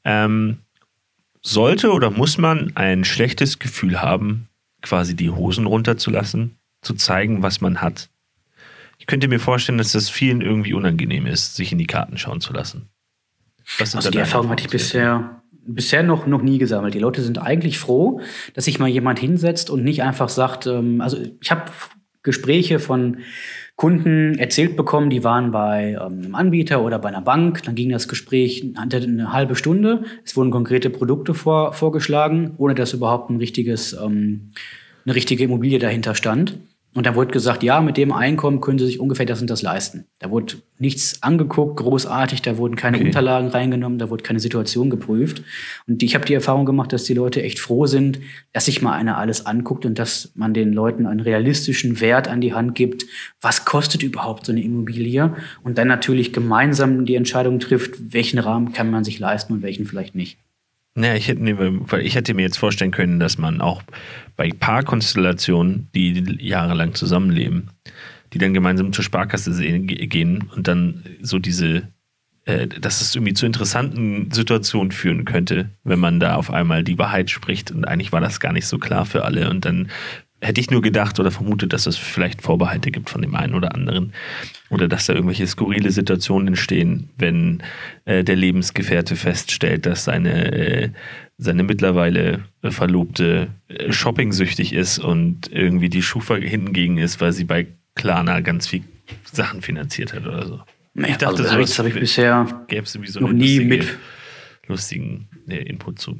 Ähm, 0.03 0.59
sollte 1.41 1.91
oder 1.91 2.11
muss 2.11 2.37
man 2.37 2.71
ein 2.75 3.03
schlechtes 3.03 3.59
Gefühl 3.59 4.01
haben, 4.01 4.47
quasi 4.81 5.15
die 5.15 5.29
Hosen 5.29 5.65
runterzulassen, 5.65 6.57
zu 6.81 6.93
zeigen, 6.93 7.43
was 7.43 7.61
man 7.61 7.81
hat? 7.81 8.09
Ich 8.99 9.05
könnte 9.05 9.27
mir 9.27 9.39
vorstellen, 9.39 9.77
dass 9.77 9.91
das 9.91 10.09
vielen 10.09 10.41
irgendwie 10.41 10.73
unangenehm 10.73 11.25
ist, 11.25 11.55
sich 11.55 11.71
in 11.71 11.77
die 11.77 11.87
Karten 11.87 12.17
schauen 12.17 12.41
zu 12.41 12.53
lassen. 12.53 12.89
also 13.79 14.09
die 14.09 14.17
Erfahrung 14.17 14.49
hatte 14.49 14.63
ich 14.63 14.69
bisher 14.69 15.41
bisher 15.67 16.03
noch, 16.03 16.25
noch 16.25 16.41
nie 16.41 16.57
gesammelt. 16.57 16.93
Die 16.93 16.99
Leute 16.99 17.21
sind 17.21 17.37
eigentlich 17.37 17.77
froh, 17.77 18.21
dass 18.53 18.65
sich 18.65 18.79
mal 18.79 18.87
jemand 18.87 19.19
hinsetzt 19.19 19.69
und 19.69 19.83
nicht 19.83 20.03
einfach 20.03 20.29
sagt, 20.29 20.67
ähm, 20.67 21.01
also 21.01 21.17
ich 21.41 21.51
habe 21.51 21.71
Gespräche 22.23 22.79
von 22.79 23.17
Kunden 23.77 24.39
erzählt 24.39 24.75
bekommen, 24.75 25.11
die 25.11 25.23
waren 25.23 25.51
bei 25.51 25.97
ähm, 26.01 26.23
einem 26.23 26.35
Anbieter 26.35 26.83
oder 26.83 26.97
bei 26.97 27.09
einer 27.09 27.21
Bank. 27.21 27.61
Dann 27.63 27.75
ging 27.75 27.89
das 27.89 28.07
Gespräch 28.07 28.65
eine 28.75 29.31
halbe 29.31 29.55
Stunde. 29.55 30.03
Es 30.25 30.35
wurden 30.35 30.49
konkrete 30.49 30.89
Produkte 30.89 31.35
vor, 31.35 31.73
vorgeschlagen, 31.73 32.55
ohne 32.57 32.73
dass 32.73 32.93
überhaupt 32.93 33.29
ein 33.29 33.37
richtiges, 33.37 33.93
ähm, 33.93 34.51
eine 35.05 35.13
richtige 35.13 35.43
Immobilie 35.43 35.77
dahinter 35.77 36.15
stand. 36.15 36.57
Und 36.93 37.05
da 37.05 37.13
wurde 37.13 37.31
gesagt, 37.31 37.61
ja, 37.61 37.79
mit 37.79 37.95
dem 37.95 38.11
Einkommen 38.11 38.59
können 38.59 38.79
Sie 38.79 38.85
sich 38.87 38.99
ungefähr 38.99 39.27
das 39.27 39.39
und 39.39 39.49
das 39.49 39.61
leisten. 39.61 40.05
Da 40.19 40.31
wurde 40.31 40.55
nichts 40.79 41.21
angeguckt, 41.21 41.77
großartig, 41.77 42.41
da 42.41 42.57
wurden 42.57 42.75
keine 42.75 42.97
okay. 42.97 43.05
Unterlagen 43.05 43.49
reingenommen, 43.49 43.99
da 43.99 44.09
wurde 44.09 44.23
keine 44.23 44.39
Situation 44.39 44.89
geprüft. 44.89 45.43
Und 45.87 46.01
ich 46.01 46.15
habe 46.15 46.25
die 46.25 46.33
Erfahrung 46.33 46.65
gemacht, 46.65 46.91
dass 46.93 47.03
die 47.03 47.13
Leute 47.13 47.43
echt 47.43 47.59
froh 47.59 47.85
sind, 47.85 48.19
dass 48.51 48.65
sich 48.65 48.81
mal 48.81 48.93
einer 48.93 49.17
alles 49.17 49.45
anguckt 49.45 49.85
und 49.85 49.99
dass 49.99 50.31
man 50.33 50.55
den 50.55 50.73
Leuten 50.73 51.05
einen 51.05 51.19
realistischen 51.19 52.01
Wert 52.01 52.27
an 52.27 52.41
die 52.41 52.53
Hand 52.53 52.73
gibt. 52.73 53.05
Was 53.41 53.65
kostet 53.65 54.01
überhaupt 54.01 54.47
so 54.47 54.51
eine 54.51 54.63
Immobilie? 54.63 55.35
Und 55.63 55.77
dann 55.77 55.87
natürlich 55.87 56.33
gemeinsam 56.33 57.05
die 57.05 57.15
Entscheidung 57.15 57.59
trifft, 57.59 58.13
welchen 58.13 58.39
Rahmen 58.39 58.73
kann 58.73 58.89
man 58.89 59.03
sich 59.03 59.19
leisten 59.19 59.53
und 59.53 59.61
welchen 59.61 59.85
vielleicht 59.85 60.15
nicht. 60.15 60.39
Naja, 60.97 61.13
ich 61.13 61.27
hätte, 61.27 61.41
weil 61.91 62.05
ich 62.07 62.15
hätte 62.15 62.33
mir 62.33 62.41
jetzt 62.41 62.57
vorstellen 62.57 62.89
können, 62.89 63.19
dass 63.19 63.37
man 63.37 63.61
auch 63.61 63.83
bei 64.35 64.49
Paarkonstellationen, 64.49 65.89
die 65.93 66.37
jahrelang 66.39 66.95
zusammenleben, 66.95 67.69
die 68.33 68.39
dann 68.39 68.55
gemeinsam 68.55 68.91
zur 68.91 69.03
Sparkasse 69.03 69.51
gehen 69.79 70.49
und 70.55 70.67
dann 70.67 71.03
so 71.21 71.37
diese, 71.37 71.87
äh, 72.45 72.67
dass 72.67 73.01
es 73.01 73.13
irgendwie 73.13 73.35
zu 73.35 73.45
interessanten 73.45 74.31
Situationen 74.31 74.91
führen 74.91 75.23
könnte, 75.23 75.69
wenn 75.83 75.99
man 75.99 76.19
da 76.19 76.33
auf 76.33 76.51
einmal 76.51 76.83
die 76.83 76.97
Wahrheit 76.97 77.29
spricht 77.29 77.69
und 77.69 77.87
eigentlich 77.87 78.11
war 78.11 78.21
das 78.21 78.39
gar 78.39 78.51
nicht 78.51 78.65
so 78.65 78.79
klar 78.79 79.05
für 79.05 79.23
alle 79.23 79.51
und 79.51 79.65
dann 79.65 79.89
hätte 80.41 80.61
ich 80.61 80.69
nur 80.69 80.81
gedacht 80.81 81.19
oder 81.19 81.31
vermutet, 81.31 81.73
dass 81.73 81.87
es 81.87 81.97
vielleicht 81.97 82.41
Vorbehalte 82.41 82.91
gibt 82.91 83.09
von 83.09 83.21
dem 83.21 83.35
einen 83.35 83.55
oder 83.55 83.73
anderen. 83.73 84.13
Oder 84.69 84.87
dass 84.87 85.07
da 85.07 85.13
irgendwelche 85.13 85.47
skurrile 85.47 85.91
Situationen 85.91 86.49
entstehen, 86.49 87.09
wenn 87.17 87.63
äh, 88.05 88.23
der 88.23 88.35
Lebensgefährte 88.35 89.15
feststellt, 89.15 89.85
dass 89.85 90.03
seine, 90.03 90.51
äh, 90.51 90.89
seine 91.37 91.63
mittlerweile 91.63 92.43
Verlobte 92.63 93.47
äh, 93.67 93.91
shopping-süchtig 93.91 94.73
ist 94.73 94.99
und 94.99 95.51
irgendwie 95.51 95.89
die 95.89 96.03
Schufa 96.03 96.35
hinten 96.35 96.73
gegen 96.73 96.97
ist, 96.97 97.19
weil 97.19 97.33
sie 97.33 97.45
bei 97.45 97.67
Klarna 97.95 98.41
ganz 98.41 98.67
viel 98.67 98.83
Sachen 99.31 99.61
finanziert 99.61 100.13
hat 100.13 100.27
oder 100.27 100.45
so. 100.45 100.61
Naja, 100.93 101.11
ich 101.11 101.17
dachte, 101.17 101.43
also, 101.43 101.59
das 101.59 101.79
habe 101.79 101.89
ich 101.89 101.95
bisher 101.95 102.65
gäbe 102.67 102.83
es 102.83 102.93
so 102.93 103.19
noch 103.19 103.31
nie 103.31 103.59
mit 103.61 103.97
lustigen 104.67 105.27
äh, 105.47 105.57
Input 105.57 105.99
zu. 105.99 106.19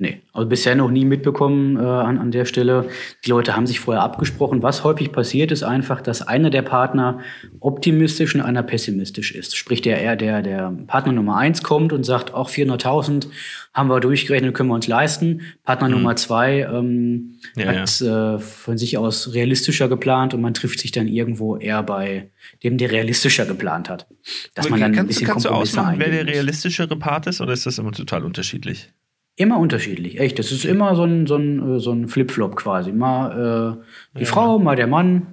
Nee, 0.00 0.20
also 0.32 0.48
bisher 0.48 0.76
noch 0.76 0.92
nie 0.92 1.04
mitbekommen 1.04 1.76
äh, 1.76 1.80
an, 1.80 2.18
an 2.18 2.30
der 2.30 2.44
Stelle. 2.44 2.88
Die 3.24 3.30
Leute 3.30 3.56
haben 3.56 3.66
sich 3.66 3.80
vorher 3.80 4.04
abgesprochen. 4.04 4.62
Was 4.62 4.84
häufig 4.84 5.10
passiert, 5.10 5.50
ist 5.50 5.64
einfach, 5.64 6.00
dass 6.00 6.22
einer 6.22 6.50
der 6.50 6.62
Partner 6.62 7.18
optimistisch 7.58 8.36
und 8.36 8.42
einer 8.42 8.62
pessimistisch 8.62 9.32
ist. 9.32 9.56
Sprich, 9.56 9.82
der, 9.82 10.00
eher 10.00 10.14
der, 10.14 10.42
der 10.42 10.72
Partner 10.86 11.12
Nummer 11.12 11.36
eins 11.36 11.64
kommt 11.64 11.92
und 11.92 12.04
sagt, 12.04 12.32
auch 12.32 12.48
400.000 12.48 13.26
haben 13.74 13.88
wir 13.88 13.98
durchgerechnet, 13.98 14.54
können 14.54 14.68
wir 14.68 14.76
uns 14.76 14.86
leisten. 14.86 15.40
Partner 15.64 15.88
mhm. 15.88 15.94
Nummer 15.94 16.14
zwei 16.14 16.60
ähm, 16.60 17.40
ja, 17.56 17.66
hat 17.66 18.00
ja. 18.00 18.36
Äh, 18.36 18.38
von 18.38 18.78
sich 18.78 18.98
aus 18.98 19.34
realistischer 19.34 19.88
geplant 19.88 20.32
und 20.32 20.40
man 20.40 20.54
trifft 20.54 20.78
sich 20.78 20.92
dann 20.92 21.08
irgendwo 21.08 21.56
eher 21.56 21.82
bei 21.82 22.30
dem, 22.62 22.78
der 22.78 22.92
realistischer 22.92 23.46
geplant 23.46 23.88
hat. 23.88 24.06
Dass 24.54 24.68
man 24.68 24.78
dann 24.78 24.92
kannst, 24.92 25.00
ein 25.00 25.06
bisschen 25.08 25.26
kannst 25.26 25.44
du 25.44 25.50
ausmachen, 25.50 25.96
wer 25.98 26.10
der 26.10 26.26
realistischere 26.26 26.96
Part 26.96 27.26
ist 27.26 27.40
oder 27.40 27.52
ist 27.52 27.66
das 27.66 27.78
immer 27.78 27.90
total 27.90 28.24
unterschiedlich? 28.24 28.92
Immer 29.38 29.60
unterschiedlich, 29.60 30.18
echt. 30.18 30.40
Das 30.40 30.50
ist 30.50 30.64
immer 30.64 30.96
so 30.96 31.04
ein, 31.04 31.28
so 31.28 31.36
ein, 31.36 31.76
äh, 31.76 31.78
so 31.78 31.92
ein 31.92 32.08
Flip-Flop 32.08 32.56
quasi. 32.56 32.90
Mal 32.90 33.78
äh, 33.78 34.18
die 34.18 34.24
ja. 34.24 34.28
Frau, 34.28 34.58
mal 34.58 34.74
der 34.74 34.88
Mann. 34.88 35.28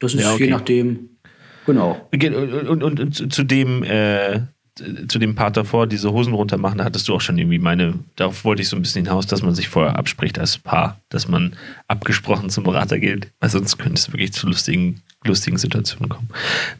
Das 0.00 0.12
ist 0.12 0.22
ja, 0.22 0.32
okay. 0.32 0.46
je 0.46 0.50
nachdem. 0.50 1.10
Genau. 1.66 2.08
Und, 2.10 2.82
und, 2.82 3.00
und 3.00 3.32
zu 3.32 3.44
dem, 3.44 3.84
äh, 3.84 4.40
zu 5.06 5.20
dem 5.20 5.36
Part 5.36 5.56
davor, 5.56 5.86
diese 5.86 6.12
Hosen 6.12 6.34
runter 6.34 6.58
machen, 6.58 6.78
da 6.78 6.84
hattest 6.84 7.06
du 7.06 7.14
auch 7.14 7.20
schon 7.20 7.38
irgendwie 7.38 7.60
meine, 7.60 7.94
darauf 8.16 8.44
wollte 8.44 8.62
ich 8.62 8.68
so 8.68 8.74
ein 8.74 8.82
bisschen 8.82 9.04
hinaus, 9.04 9.28
dass 9.28 9.40
man 9.40 9.54
sich 9.54 9.68
vorher 9.68 9.96
abspricht 9.96 10.40
als 10.40 10.58
Paar, 10.58 11.00
dass 11.08 11.28
man 11.28 11.54
abgesprochen 11.86 12.50
zum 12.50 12.64
Berater 12.64 12.98
geht, 12.98 13.32
weil 13.38 13.50
sonst 13.50 13.78
könnte 13.78 13.94
es 13.94 14.12
wirklich 14.12 14.32
zu 14.32 14.48
lustigen, 14.48 15.00
lustigen 15.24 15.58
Situationen 15.58 16.08
kommen. 16.08 16.28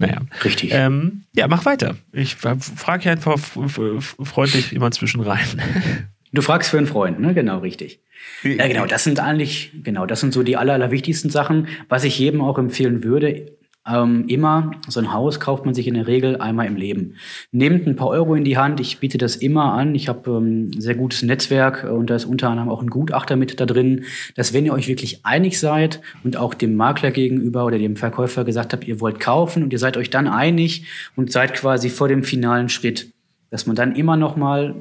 Naja. 0.01 0.23
Richtig. 0.43 0.71
Ähm, 0.73 1.23
ja, 1.37 1.47
mach 1.47 1.65
weiter. 1.67 1.95
Ich 2.13 2.35
frage 2.35 3.05
hier 3.05 3.13
einfach 3.13 3.39
freundlich 3.39 4.73
immer 4.73 4.91
zwischen 4.91 5.21
rein. 5.21 6.09
Du 6.33 6.43
fragst 6.43 6.71
für 6.71 6.79
einen 6.79 6.87
Freund, 6.87 7.21
ne? 7.21 7.35
Genau, 7.35 7.59
richtig. 7.59 8.01
Ja, 8.43 8.67
genau, 8.67 8.87
das 8.87 9.05
sind 9.05 9.21
eigentlich, 9.21 9.73
genau, 9.83 10.07
das 10.07 10.21
sind 10.21 10.33
so 10.33 10.43
die 10.43 10.57
aller, 10.57 10.75
allerwichtigsten 10.75 11.31
Sachen. 11.31 11.69
Was 11.89 12.05
ich 12.05 12.19
jedem 12.19 12.41
auch 12.41 12.59
empfehlen 12.59 13.05
würde, 13.05 13.47
ähm, 13.89 14.25
immer, 14.27 14.73
so 14.89 14.99
ein 14.99 15.13
Haus 15.13 15.39
kauft 15.39 15.65
man 15.65 15.75
sich 15.75 15.87
in 15.87 15.95
der 15.95 16.07
Regel 16.07 16.41
einmal 16.41 16.67
im 16.67 16.77
Leben. 16.77 17.15
Nehmt 17.53 17.87
ein 17.87 17.95
paar 17.95 18.09
Euro 18.09 18.35
in 18.35 18.45
die 18.45 18.59
Hand, 18.59 18.81
ich 18.81 18.99
biete 18.99 19.17
das 19.17 19.37
immer 19.37 19.75
an. 19.75 19.95
Ich 19.95 20.09
habe 20.09 20.29
ähm, 20.31 20.71
ein 20.71 20.81
sehr 20.81 20.97
gutes 20.97 21.23
Netzwerk 21.23 21.85
äh, 21.85 21.89
und 21.89 22.11
da 22.11 22.17
ist 22.17 22.25
unter 22.25 22.51
anderem 22.51 22.69
auch 22.69 22.83
ein 22.83 22.91
Gutachter 22.91 23.37
mit 23.37 23.61
da 23.61 23.67
drin, 23.67 24.05
dass 24.35 24.53
wenn 24.53 24.67
ihr 24.67 24.73
euch 24.73 24.89
wirklich 24.89 25.25
einig 25.25 25.61
seid 25.61 26.01
und 26.25 26.37
auch 26.37 26.55
dem 26.55 26.75
Makler 26.75 27.13
gegenüber 27.13 27.65
oder 27.65 27.79
dem 27.79 27.97
Verkäufer 27.97 28.45
gesagt 28.45 28.73
habt, 28.73 28.89
ihr 28.89 29.01
wollt 29.01 29.21
kaufen 29.21 29.63
und 29.63 29.73
ihr 29.73 29.79
seid 29.79 29.97
euch 29.97 30.11
dann 30.11 30.27
einig 30.27 30.87
und 31.15 31.31
seid 31.31 31.55
quasi 31.55 31.89
vor 31.89 32.09
dem 32.09 32.25
finalen 32.25 32.69
Schritt, 32.69 33.13
dass 33.51 33.67
man 33.67 33.77
dann 33.77 33.95
immer 33.95 34.17
noch 34.17 34.37
mal 34.37 34.75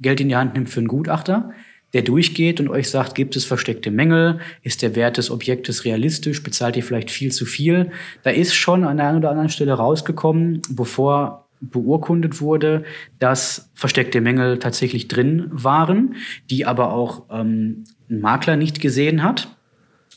Geld 0.00 0.20
in 0.20 0.28
die 0.28 0.36
Hand 0.36 0.54
nimmt 0.54 0.70
für 0.70 0.80
einen 0.80 0.88
Gutachter, 0.88 1.50
der 1.92 2.02
durchgeht 2.02 2.60
und 2.60 2.68
euch 2.68 2.88
sagt, 2.88 3.14
gibt 3.14 3.36
es 3.36 3.44
versteckte 3.44 3.90
Mängel? 3.90 4.38
Ist 4.62 4.82
der 4.82 4.94
Wert 4.94 5.16
des 5.16 5.30
Objektes 5.30 5.84
realistisch? 5.84 6.42
Bezahlt 6.42 6.76
ihr 6.76 6.84
vielleicht 6.84 7.10
viel 7.10 7.32
zu 7.32 7.44
viel? 7.44 7.90
Da 8.22 8.30
ist 8.30 8.54
schon 8.54 8.84
an 8.84 8.98
der 8.98 9.08
einen 9.08 9.18
oder 9.18 9.30
anderen 9.30 9.48
Stelle 9.48 9.72
rausgekommen, 9.72 10.62
bevor 10.70 11.46
beurkundet 11.60 12.40
wurde, 12.40 12.84
dass 13.18 13.70
versteckte 13.74 14.20
Mängel 14.20 14.58
tatsächlich 14.58 15.08
drin 15.08 15.48
waren, 15.50 16.14
die 16.48 16.64
aber 16.64 16.92
auch 16.92 17.24
ähm, 17.30 17.84
ein 18.08 18.20
Makler 18.20 18.56
nicht 18.56 18.80
gesehen 18.80 19.22
hat 19.22 19.56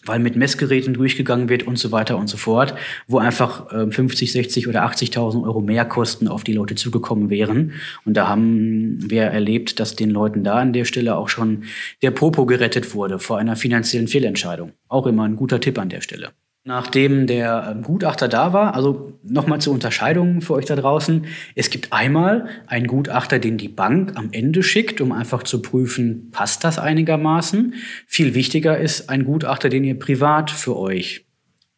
weil 0.06 0.20
mit 0.20 0.36
Messgeräten 0.36 0.94
durchgegangen 0.94 1.50
wird 1.50 1.64
und 1.64 1.78
so 1.78 1.92
weiter 1.92 2.18
und 2.18 2.28
so 2.28 2.38
fort, 2.38 2.76
wo 3.08 3.20
einfach 3.20 3.72
äh, 3.72 3.90
50, 3.90 4.32
60 4.32 4.68
oder 4.68 4.86
80.000 4.86 5.44
Euro 5.44 5.62
mehr 5.62 5.86
Kosten 5.86 6.28
auf 6.28 6.44
die 6.44 6.54
Leute 6.54 6.76
zugekommen 6.76 7.30
wären. 7.30 7.74
Und 8.06 8.16
da 8.16 8.28
haben 8.28 8.98
wir 9.10 9.24
erlebt, 9.24 9.80
dass 9.80 9.96
den 9.96 10.10
Leuten 10.10 10.44
da 10.44 10.56
an 10.56 10.74
der 10.74 10.86
Stelle 10.86 11.16
auch 11.16 11.30
schon 11.30 11.64
der 12.02 12.12
Popo 12.12 12.46
gerettet 12.46 12.94
wurde 12.94 13.20
vor 13.20 13.38
einer 13.38 13.56
finanziellen 13.56 14.08
Fehlentscheidung. 14.08 14.74
Auch 14.88 15.08
immer 15.08 15.24
ein 15.24 15.36
guter 15.36 15.60
Tipp 15.60 15.80
an 15.80 15.90
der 15.90 16.02
Stelle. 16.02 16.32
Nachdem 16.66 17.28
der 17.28 17.72
ähm, 17.72 17.82
Gutachter 17.84 18.30
da 18.30 18.54
war, 18.54 18.74
also 18.74 19.20
nochmal 19.22 19.60
zur 19.60 19.74
Unterscheidung 19.74 20.42
für 20.42 20.54
euch 20.54 20.66
da 20.66 20.78
draußen. 20.78 21.26
Es 21.56 21.70
gibt 21.70 21.92
einmal 21.92 22.48
einen 22.68 22.88
Gutachter, 22.88 23.40
den 23.40 23.58
die 23.58 23.68
Bank 23.68 24.14
am 24.16 24.30
Ende 24.32 24.64
schickt, 24.64 25.02
um 25.02 25.12
einfach 25.12 25.44
zu 25.44 25.62
prüfen, 25.62 26.30
passt 26.32 26.64
das 26.64 26.80
einigermaßen. 26.80 27.74
Viel 28.08 28.34
wichtiger 28.34 28.78
ist 28.78 29.10
ein 29.10 29.26
Gutachter, 29.26 29.68
den 29.68 29.84
ihr 29.84 30.00
privat 30.00 30.52
für 30.52 30.78
euch 30.78 31.26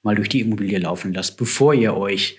mal 0.03 0.15
durch 0.15 0.29
die 0.29 0.41
Immobilie 0.41 0.77
laufen 0.77 1.13
lasst, 1.13 1.35
bevor 1.37 1.73
ihr 1.73 1.97
euch 1.97 2.37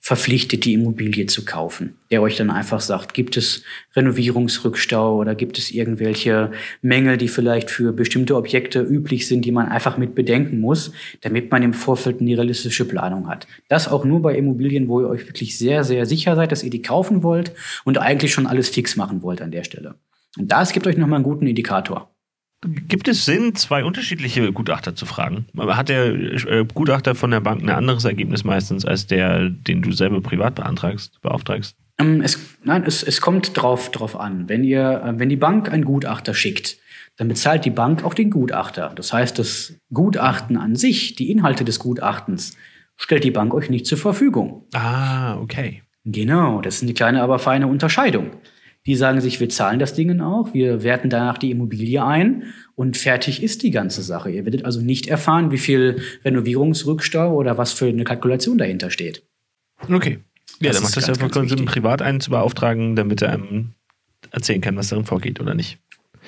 verpflichtet, 0.00 0.64
die 0.64 0.74
Immobilie 0.74 1.26
zu 1.26 1.44
kaufen. 1.44 1.98
Der 2.10 2.22
euch 2.22 2.36
dann 2.36 2.50
einfach 2.50 2.80
sagt, 2.80 3.14
gibt 3.14 3.36
es 3.36 3.62
Renovierungsrückstau 3.94 5.16
oder 5.16 5.34
gibt 5.34 5.58
es 5.58 5.70
irgendwelche 5.70 6.52
Mängel, 6.82 7.16
die 7.16 7.28
vielleicht 7.28 7.70
für 7.70 7.92
bestimmte 7.92 8.36
Objekte 8.36 8.80
üblich 8.80 9.26
sind, 9.26 9.44
die 9.44 9.52
man 9.52 9.68
einfach 9.68 9.98
mit 9.98 10.14
bedenken 10.14 10.60
muss, 10.60 10.92
damit 11.20 11.50
man 11.50 11.62
im 11.62 11.74
Vorfeld 11.74 12.20
eine 12.20 12.36
realistische 12.36 12.86
Planung 12.86 13.28
hat. 13.28 13.46
Das 13.68 13.88
auch 13.88 14.04
nur 14.04 14.22
bei 14.22 14.36
Immobilien, 14.36 14.88
wo 14.88 15.00
ihr 15.00 15.08
euch 15.08 15.26
wirklich 15.26 15.58
sehr, 15.58 15.84
sehr 15.84 16.06
sicher 16.06 16.36
seid, 16.36 16.52
dass 16.52 16.62
ihr 16.62 16.70
die 16.70 16.82
kaufen 16.82 17.22
wollt 17.22 17.52
und 17.84 17.98
eigentlich 17.98 18.32
schon 18.32 18.46
alles 18.46 18.68
fix 18.68 18.96
machen 18.96 19.22
wollt 19.22 19.42
an 19.42 19.50
der 19.50 19.64
Stelle. 19.64 19.96
Und 20.38 20.52
das 20.52 20.72
gibt 20.72 20.86
euch 20.86 20.96
nochmal 20.96 21.16
einen 21.16 21.24
guten 21.24 21.46
Indikator. 21.46 22.10
Gibt 22.60 23.06
es 23.06 23.24
Sinn, 23.24 23.54
zwei 23.54 23.84
unterschiedliche 23.84 24.52
Gutachter 24.52 24.96
zu 24.96 25.06
fragen? 25.06 25.46
Hat 25.56 25.88
der 25.88 26.06
äh, 26.06 26.66
Gutachter 26.74 27.14
von 27.14 27.30
der 27.30 27.40
Bank 27.40 27.62
ein 27.62 27.70
anderes 27.70 28.04
Ergebnis 28.04 28.42
meistens 28.42 28.84
als 28.84 29.06
der, 29.06 29.48
den 29.48 29.80
du 29.80 29.92
selber 29.92 30.20
privat 30.20 30.56
beantragst, 30.56 31.20
beauftragst? 31.22 31.76
Ähm, 31.98 32.20
es, 32.20 32.38
nein, 32.64 32.82
es, 32.84 33.04
es 33.04 33.20
kommt 33.20 33.56
drauf, 33.56 33.92
drauf 33.92 34.18
an. 34.18 34.48
Wenn, 34.48 34.64
ihr, 34.64 35.02
äh, 35.04 35.18
wenn 35.18 35.28
die 35.28 35.36
Bank 35.36 35.70
einen 35.70 35.84
Gutachter 35.84 36.34
schickt, 36.34 36.78
dann 37.16 37.28
bezahlt 37.28 37.64
die 37.64 37.70
Bank 37.70 38.04
auch 38.04 38.14
den 38.14 38.30
Gutachter. 38.30 38.92
Das 38.94 39.12
heißt, 39.12 39.38
das 39.38 39.74
Gutachten 39.92 40.56
an 40.56 40.74
sich, 40.74 41.14
die 41.14 41.30
Inhalte 41.30 41.64
des 41.64 41.78
Gutachtens, 41.78 42.56
stellt 42.96 43.24
die 43.24 43.30
Bank 43.30 43.54
euch 43.54 43.70
nicht 43.70 43.86
zur 43.86 43.98
Verfügung. 43.98 44.66
Ah, 44.74 45.36
okay. 45.38 45.82
Genau, 46.04 46.60
das 46.60 46.76
ist 46.76 46.82
eine 46.82 46.94
kleine, 46.94 47.22
aber 47.22 47.38
feine 47.38 47.66
Unterscheidung. 47.66 48.30
Die 48.86 48.96
sagen 48.96 49.20
sich, 49.20 49.38
wir 49.40 49.48
zahlen 49.48 49.78
das 49.78 49.94
Ding 49.94 50.20
auch, 50.20 50.54
wir 50.54 50.82
werten 50.82 51.10
danach 51.10 51.36
die 51.36 51.50
Immobilie 51.50 52.02
ein 52.02 52.44
und 52.74 52.96
fertig 52.96 53.42
ist 53.42 53.62
die 53.62 53.70
ganze 53.70 54.02
Sache. 54.02 54.30
Ihr 54.30 54.44
werdet 54.44 54.64
also 54.64 54.80
nicht 54.80 55.08
erfahren, 55.08 55.50
wie 55.50 55.58
viel 55.58 56.00
Renovierungsrückstau 56.24 57.34
oder 57.34 57.58
was 57.58 57.72
für 57.72 57.86
eine 57.86 58.04
Kalkulation 58.04 58.56
dahinter 58.56 58.90
steht. 58.90 59.24
Okay. 59.90 60.20
Ja, 60.60 60.72
dann 60.72 60.82
macht 60.82 60.96
das 60.96 61.06
ja 61.06 61.14
vollkommen 61.14 61.48
Sinn, 61.48 61.66
privat 61.66 62.02
einen 62.02 62.20
zu 62.20 62.30
beauftragen, 62.30 62.96
damit 62.96 63.22
er 63.22 63.32
einem 63.32 63.74
erzählen 64.30 64.60
kann, 64.60 64.76
was 64.76 64.88
darin 64.88 65.04
vorgeht 65.04 65.40
oder 65.40 65.54
nicht. 65.54 65.78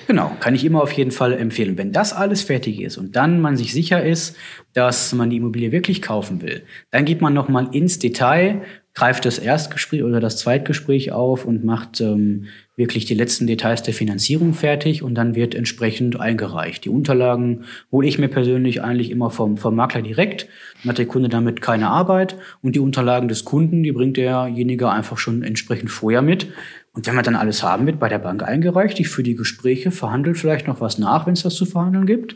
Genau, 0.07 0.35
kann 0.39 0.55
ich 0.55 0.65
immer 0.65 0.81
auf 0.81 0.91
jeden 0.93 1.11
Fall 1.11 1.33
empfehlen. 1.33 1.77
Wenn 1.77 1.91
das 1.91 2.13
alles 2.13 2.41
fertig 2.41 2.81
ist 2.81 2.97
und 2.97 3.15
dann 3.15 3.39
man 3.39 3.57
sich 3.57 3.73
sicher 3.73 4.03
ist, 4.03 4.35
dass 4.73 5.13
man 5.13 5.29
die 5.29 5.37
Immobilie 5.37 5.71
wirklich 5.71 6.01
kaufen 6.01 6.41
will, 6.41 6.63
dann 6.89 7.05
geht 7.05 7.21
man 7.21 7.33
noch 7.33 7.49
mal 7.49 7.73
ins 7.73 7.99
Detail 7.99 8.61
greift 8.93 9.25
das 9.25 9.39
Erstgespräch 9.39 10.03
oder 10.03 10.19
das 10.19 10.37
Zweitgespräch 10.37 11.11
auf 11.11 11.45
und 11.45 11.63
macht 11.63 12.01
ähm, 12.01 12.47
wirklich 12.75 13.05
die 13.05 13.13
letzten 13.13 13.47
Details 13.47 13.83
der 13.83 13.93
Finanzierung 13.93 14.53
fertig 14.53 15.01
und 15.03 15.15
dann 15.15 15.35
wird 15.35 15.55
entsprechend 15.55 16.19
eingereicht. 16.19 16.83
Die 16.83 16.89
Unterlagen 16.89 17.65
hole 17.91 18.07
ich 18.07 18.19
mir 18.19 18.27
persönlich 18.27 18.81
eigentlich 18.83 19.09
immer 19.11 19.29
vom, 19.29 19.55
vom 19.57 19.75
Makler 19.75 20.01
direkt. 20.01 20.47
Dann 20.81 20.89
hat 20.89 20.97
der 20.97 21.05
Kunde 21.05 21.29
damit 21.29 21.61
keine 21.61 21.89
Arbeit 21.89 22.35
und 22.61 22.75
die 22.75 22.79
Unterlagen 22.79 23.27
des 23.27 23.45
Kunden, 23.45 23.83
die 23.83 23.91
bringt 23.91 24.17
derjenige 24.17 24.89
einfach 24.89 25.17
schon 25.17 25.43
entsprechend 25.43 25.89
vorher 25.89 26.21
mit. 26.21 26.47
Und 26.93 27.07
wenn 27.07 27.15
man 27.15 27.23
dann 27.23 27.35
alles 27.35 27.63
haben 27.63 27.85
wird, 27.85 27.99
bei 27.99 28.09
der 28.09 28.19
Bank 28.19 28.43
eingereicht, 28.43 28.99
ich 28.99 29.07
für 29.07 29.23
die 29.23 29.35
Gespräche, 29.35 29.91
verhandelt 29.91 30.37
vielleicht 30.37 30.67
noch 30.67 30.81
was 30.81 30.97
nach, 30.97 31.25
wenn 31.25 31.33
es 31.33 31.43
das 31.43 31.55
zu 31.55 31.65
verhandeln 31.65 32.05
gibt. 32.05 32.35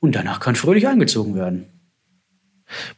Und 0.00 0.14
danach 0.14 0.40
kann 0.40 0.56
fröhlich 0.56 0.86
eingezogen 0.86 1.34
werden. 1.34 1.79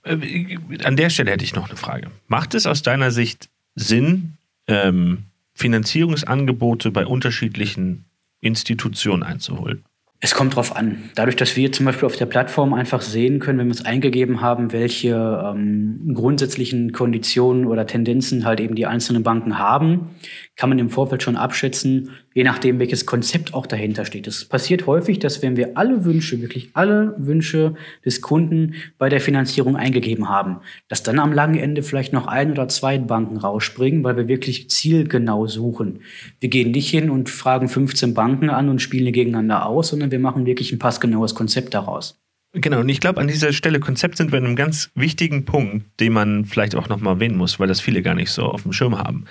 Äh, 0.04 0.58
an 0.84 0.96
der 0.96 1.10
Stelle 1.10 1.30
hätte 1.30 1.44
ich 1.44 1.54
noch 1.54 1.68
eine 1.68 1.76
Frage. 1.76 2.10
Macht 2.28 2.54
es 2.54 2.66
aus 2.66 2.82
deiner 2.82 3.10
Sicht 3.10 3.48
Sinn, 3.74 4.36
ähm, 4.66 5.24
Finanzierungsangebote 5.54 6.90
bei 6.90 7.06
unterschiedlichen 7.06 8.04
Institutionen 8.40 9.22
einzuholen? 9.22 9.84
Es 10.24 10.36
kommt 10.36 10.54
drauf 10.54 10.76
an. 10.76 11.10
Dadurch, 11.16 11.34
dass 11.34 11.56
wir 11.56 11.72
zum 11.72 11.84
Beispiel 11.84 12.06
auf 12.06 12.14
der 12.14 12.26
Plattform 12.26 12.74
einfach 12.74 13.02
sehen 13.02 13.40
können, 13.40 13.58
wenn 13.58 13.66
wir 13.66 13.74
es 13.74 13.84
eingegeben 13.84 14.40
haben, 14.40 14.70
welche 14.70 15.08
ähm, 15.44 16.12
grundsätzlichen 16.14 16.92
Konditionen 16.92 17.66
oder 17.66 17.88
Tendenzen 17.88 18.44
halt 18.44 18.60
eben 18.60 18.76
die 18.76 18.86
einzelnen 18.86 19.24
Banken 19.24 19.58
haben, 19.58 20.10
kann 20.54 20.68
man 20.68 20.78
im 20.78 20.90
Vorfeld 20.90 21.24
schon 21.24 21.34
abschätzen, 21.34 22.10
je 22.34 22.44
nachdem, 22.44 22.78
welches 22.78 23.04
Konzept 23.04 23.52
auch 23.52 23.66
dahinter 23.66 24.04
steht. 24.04 24.28
Es 24.28 24.44
passiert 24.44 24.86
häufig, 24.86 25.18
dass 25.18 25.42
wenn 25.42 25.56
wir 25.56 25.76
alle 25.76 26.04
Wünsche, 26.04 26.40
wirklich 26.40 26.70
alle 26.74 27.16
Wünsche 27.18 27.74
des 28.04 28.20
Kunden 28.20 28.74
bei 28.98 29.08
der 29.08 29.20
Finanzierung 29.20 29.74
eingegeben 29.74 30.28
haben, 30.28 30.58
dass 30.86 31.02
dann 31.02 31.18
am 31.18 31.32
langen 31.32 31.58
Ende 31.58 31.82
vielleicht 31.82 32.12
noch 32.12 32.28
ein 32.28 32.52
oder 32.52 32.68
zwei 32.68 32.96
Banken 32.96 33.38
rausspringen, 33.38 34.04
weil 34.04 34.16
wir 34.16 34.28
wirklich 34.28 34.70
zielgenau 34.70 35.48
suchen. 35.48 36.02
Wir 36.38 36.48
gehen 36.48 36.70
nicht 36.70 36.90
hin 36.90 37.10
und 37.10 37.28
fragen 37.28 37.68
15 37.68 38.14
Banken 38.14 38.50
an 38.50 38.68
und 38.68 38.80
spielen 38.80 39.12
gegeneinander 39.12 39.66
aus, 39.66 39.88
sondern 39.88 40.11
wir 40.12 40.20
machen 40.20 40.46
wirklich 40.46 40.72
ein 40.72 40.78
passgenaues 40.78 41.34
Konzept 41.34 41.74
daraus. 41.74 42.18
Genau, 42.54 42.80
und 42.80 42.88
ich 42.88 43.00
glaube, 43.00 43.20
an 43.20 43.28
dieser 43.28 43.52
Stelle 43.52 43.80
Konzept 43.80 44.18
sind 44.18 44.30
wir 44.30 44.38
an 44.38 44.44
einem 44.44 44.56
ganz 44.56 44.90
wichtigen 44.94 45.46
Punkt, 45.46 45.98
den 46.00 46.12
man 46.12 46.44
vielleicht 46.44 46.74
auch 46.74 46.88
nochmal 46.88 47.14
erwähnen 47.14 47.36
muss, 47.36 47.58
weil 47.58 47.66
das 47.66 47.80
viele 47.80 48.02
gar 48.02 48.14
nicht 48.14 48.30
so 48.30 48.44
auf 48.44 48.62
dem 48.62 48.72
Schirm 48.72 48.98
haben. 48.98 49.24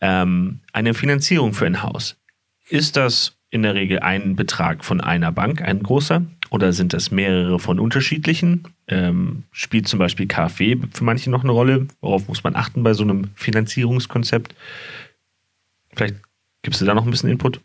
Ähm, 0.00 0.60
eine 0.72 0.94
Finanzierung 0.94 1.54
für 1.54 1.66
ein 1.66 1.82
Haus 1.82 2.16
ist 2.68 2.96
das 2.96 3.36
in 3.50 3.62
der 3.62 3.74
Regel 3.74 4.00
ein 4.00 4.36
Betrag 4.36 4.84
von 4.84 5.00
einer 5.00 5.32
Bank, 5.32 5.62
ein 5.62 5.82
großer, 5.82 6.22
oder 6.50 6.72
sind 6.72 6.92
das 6.92 7.10
mehrere 7.10 7.58
von 7.58 7.78
unterschiedlichen? 7.78 8.64
Ähm, 8.88 9.44
spielt 9.52 9.88
zum 9.88 9.98
Beispiel 9.98 10.26
KfW 10.26 10.76
für 10.92 11.04
manche 11.04 11.30
noch 11.30 11.42
eine 11.42 11.52
Rolle? 11.52 11.86
Worauf 12.00 12.28
muss 12.28 12.44
man 12.44 12.56
achten 12.56 12.82
bei 12.82 12.94
so 12.94 13.04
einem 13.04 13.30
Finanzierungskonzept? 13.34 14.54
Vielleicht 15.94 16.16
gibst 16.62 16.80
du 16.80 16.84
da 16.84 16.94
noch 16.94 17.04
ein 17.04 17.10
bisschen 17.10 17.30
Input? 17.30 17.60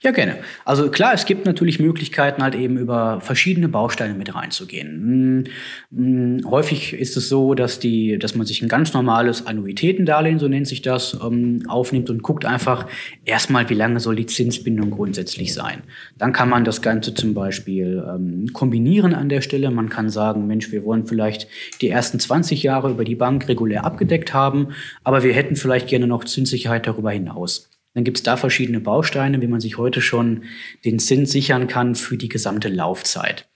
Ja, 0.00 0.12
gerne. 0.12 0.36
Also 0.64 0.92
klar, 0.92 1.12
es 1.12 1.26
gibt 1.26 1.44
natürlich 1.44 1.80
Möglichkeiten, 1.80 2.40
halt 2.40 2.54
eben 2.54 2.78
über 2.78 3.20
verschiedene 3.20 3.68
Bausteine 3.68 4.14
mit 4.14 4.32
reinzugehen. 4.32 4.88
Hm, 4.88 5.44
hm, 5.92 6.48
häufig 6.48 6.92
ist 6.92 7.16
es 7.16 7.28
so, 7.28 7.54
dass, 7.54 7.80
die, 7.80 8.16
dass 8.16 8.36
man 8.36 8.46
sich 8.46 8.62
ein 8.62 8.68
ganz 8.68 8.92
normales 8.94 9.48
Annuitätendarlehen, 9.48 10.38
so 10.38 10.46
nennt 10.46 10.68
sich 10.68 10.82
das, 10.82 11.18
ähm, 11.20 11.64
aufnimmt 11.66 12.10
und 12.10 12.22
guckt 12.22 12.44
einfach 12.44 12.86
erstmal, 13.24 13.68
wie 13.70 13.74
lange 13.74 13.98
soll 13.98 14.14
die 14.14 14.26
Zinsbindung 14.26 14.92
grundsätzlich 14.92 15.52
sein. 15.52 15.82
Dann 16.16 16.32
kann 16.32 16.48
man 16.48 16.64
das 16.64 16.80
Ganze 16.80 17.12
zum 17.12 17.34
Beispiel 17.34 18.00
ähm, 18.08 18.52
kombinieren 18.52 19.14
an 19.14 19.28
der 19.28 19.40
Stelle. 19.40 19.68
Man 19.72 19.88
kann 19.88 20.10
sagen, 20.10 20.46
Mensch, 20.46 20.70
wir 20.70 20.84
wollen 20.84 21.06
vielleicht 21.06 21.48
die 21.80 21.88
ersten 21.88 22.20
20 22.20 22.62
Jahre 22.62 22.92
über 22.92 23.04
die 23.04 23.16
Bank 23.16 23.48
regulär 23.48 23.84
abgedeckt 23.84 24.32
haben, 24.32 24.68
aber 25.02 25.24
wir 25.24 25.32
hätten 25.32 25.56
vielleicht 25.56 25.88
gerne 25.88 26.06
noch 26.06 26.22
Zinssicherheit 26.22 26.86
darüber 26.86 27.10
hinaus. 27.10 27.68
Dann 27.98 28.04
gibt 28.04 28.18
es 28.18 28.22
da 28.22 28.36
verschiedene 28.36 28.78
Bausteine, 28.78 29.42
wie 29.42 29.48
man 29.48 29.58
sich 29.58 29.76
heute 29.76 30.00
schon 30.00 30.44
den 30.84 31.00
Zins 31.00 31.32
sichern 31.32 31.66
kann 31.66 31.96
für 31.96 32.16
die 32.16 32.28
gesamte 32.28 32.68
Laufzeit. 32.68 33.48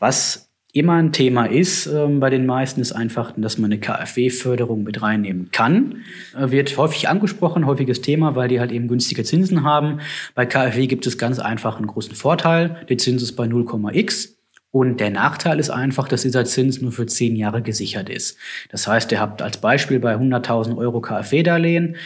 Was 0.00 0.50
immer 0.72 0.94
ein 0.94 1.12
Thema 1.12 1.46
ist 1.46 1.86
äh, 1.86 2.08
bei 2.08 2.28
den 2.28 2.44
meisten, 2.44 2.80
ist 2.80 2.90
einfach, 2.90 3.34
dass 3.36 3.56
man 3.56 3.70
eine 3.70 3.78
KfW-Förderung 3.78 4.82
mit 4.82 5.00
reinnehmen 5.00 5.50
kann. 5.52 6.02
Äh, 6.36 6.50
wird 6.50 6.76
häufig 6.76 7.08
angesprochen, 7.08 7.66
häufiges 7.66 8.00
Thema, 8.00 8.34
weil 8.34 8.48
die 8.48 8.58
halt 8.58 8.72
eben 8.72 8.88
günstige 8.88 9.22
Zinsen 9.22 9.62
haben. 9.62 10.00
Bei 10.34 10.44
KfW 10.44 10.88
gibt 10.88 11.06
es 11.06 11.16
ganz 11.16 11.38
einfach 11.38 11.76
einen 11.76 11.86
großen 11.86 12.16
Vorteil. 12.16 12.84
Der 12.88 12.98
Zins 12.98 13.22
ist 13.22 13.36
bei 13.36 13.44
0,x. 13.44 14.37
Und 14.70 15.00
der 15.00 15.10
Nachteil 15.10 15.58
ist 15.58 15.70
einfach, 15.70 16.08
dass 16.08 16.22
dieser 16.22 16.44
Zins 16.44 16.82
nur 16.82 16.92
für 16.92 17.06
zehn 17.06 17.36
Jahre 17.36 17.62
gesichert 17.62 18.10
ist. 18.10 18.36
Das 18.68 18.86
heißt, 18.86 19.10
ihr 19.12 19.20
habt 19.20 19.40
als 19.40 19.58
Beispiel 19.58 19.98
bei 19.98 20.14
100.000 20.14 20.76
Euro 20.76 21.00
KfW-Darlehen 21.00 21.96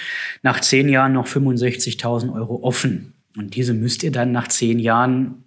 nach 0.43 0.61
zehn 0.61 0.89
Jahren 0.89 1.13
noch 1.13 1.27
65.000 1.27 2.33
Euro 2.33 2.63
offen. 2.63 3.15
Und 3.37 3.57
diese 3.57 3.75
müsst 3.75 4.05
ihr 4.05 4.13
dann 4.13 4.31
nach 4.31 4.49
zehn 4.49 4.79
Jahren 4.79 5.45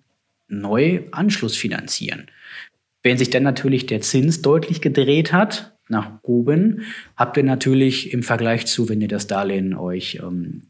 neu 0.48 1.04
anschlussfinanzieren. 1.12 2.28
Wenn 3.02 3.18
sich 3.18 3.30
dann 3.30 3.44
natürlich 3.44 3.86
der 3.86 4.02
Zins 4.02 4.42
deutlich 4.42 4.82
gedreht 4.82 5.32
hat, 5.32 5.76
nach 5.88 6.20
oben, 6.24 6.82
habt 7.16 7.38
ihr 7.38 7.44
natürlich 7.44 8.12
im 8.12 8.24
Vergleich 8.24 8.66
zu, 8.66 8.90
wenn 8.90 9.02
ihr 9.02 9.08
das 9.08 9.28
Darlehen 9.28 9.76
euch 9.76 10.20
ähm, 10.22 10.64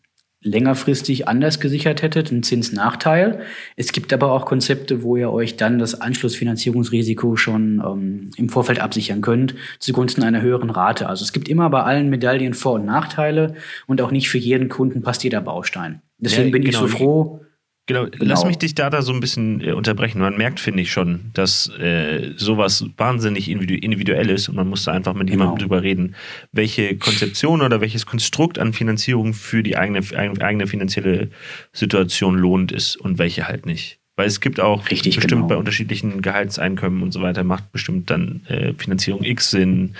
längerfristig 0.45 1.27
anders 1.27 1.59
gesichert 1.59 2.01
hättet, 2.01 2.31
ein 2.31 2.43
Zinsnachteil. 2.43 3.39
Es 3.75 3.91
gibt 3.91 4.13
aber 4.13 4.31
auch 4.31 4.45
Konzepte, 4.45 5.01
wo 5.01 5.17
ihr 5.17 5.31
euch 5.31 5.57
dann 5.57 5.79
das 5.79 5.99
Anschlussfinanzierungsrisiko 5.99 7.35
schon 7.35 7.83
ähm, 7.85 8.31
im 8.37 8.49
Vorfeld 8.49 8.79
absichern 8.79 9.21
könnt, 9.21 9.55
zugunsten 9.79 10.23
einer 10.23 10.41
höheren 10.41 10.69
Rate. 10.69 11.09
Also 11.09 11.23
es 11.23 11.33
gibt 11.33 11.49
immer 11.49 11.69
bei 11.69 11.81
allen 11.81 12.09
Medaillen 12.09 12.53
Vor- 12.53 12.73
und 12.73 12.85
Nachteile 12.85 13.55
und 13.87 14.01
auch 14.01 14.11
nicht 14.11 14.29
für 14.29 14.37
jeden 14.37 14.69
Kunden 14.69 15.01
passt 15.01 15.23
jeder 15.23 15.41
Baustein. 15.41 16.01
Deswegen 16.19 16.49
ja, 16.49 16.51
bin 16.51 16.63
genau. 16.63 16.85
ich 16.85 16.91
so 16.91 16.97
froh, 16.97 17.44
Genau. 17.87 18.05
genau. 18.05 18.25
lass 18.25 18.45
mich 18.45 18.57
dich 18.57 18.73
da, 18.73 18.89
da 18.89 19.01
so 19.01 19.13
ein 19.13 19.19
bisschen 19.19 19.61
äh, 19.61 19.71
unterbrechen. 19.73 20.19
Man 20.19 20.37
merkt, 20.37 20.59
finde 20.59 20.81
ich 20.81 20.91
schon, 20.91 21.31
dass 21.33 21.69
äh, 21.79 22.31
sowas 22.35 22.85
wahnsinnig 22.97 23.49
individu 23.49 23.75
individuell 23.75 24.29
ist 24.29 24.49
und 24.49 24.55
man 24.55 24.67
muss 24.67 24.85
da 24.85 24.91
einfach 24.91 25.13
mit 25.13 25.27
genau. 25.27 25.43
jemandem 25.43 25.67
drüber 25.67 25.83
reden, 25.83 26.15
welche 26.51 26.97
Konzeption 26.97 27.61
oder 27.61 27.81
welches 27.81 28.05
Konstrukt 28.05 28.57
an 28.57 28.73
Finanzierung 28.73 29.33
für 29.33 29.61
die 29.61 29.77
eigene, 29.77 30.01
eigene 30.17 30.67
finanzielle 30.67 31.29
Situation 31.73 32.37
lohnt 32.37 32.71
ist 32.71 32.95
und 32.95 33.19
welche 33.19 33.47
halt 33.47 33.65
nicht. 33.65 33.99
Weil 34.15 34.27
es 34.27 34.39
gibt 34.39 34.61
auch 34.61 34.89
Richtig, 34.89 35.15
bestimmt 35.15 35.41
genau. 35.41 35.47
bei 35.47 35.57
unterschiedlichen 35.57 36.21
Gehaltseinkommen 36.21 37.03
und 37.03 37.11
so 37.11 37.21
weiter, 37.21 37.43
macht 37.43 37.71
bestimmt 37.73 38.09
dann 38.09 38.41
äh, 38.47 38.73
Finanzierung 38.77 39.23
X 39.23 39.51
Sinn. 39.51 39.95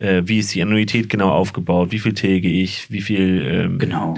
Äh, 0.00 0.22
wie 0.24 0.40
ist 0.40 0.52
die 0.54 0.62
Annuität 0.62 1.08
genau 1.08 1.30
aufgebaut? 1.30 1.92
Wie 1.92 2.00
viel 2.00 2.12
tilge 2.12 2.48
ich? 2.48 2.90
Wie 2.90 3.00
viel, 3.00 3.42
ähm, 3.46 3.78
Genau. 3.78 4.16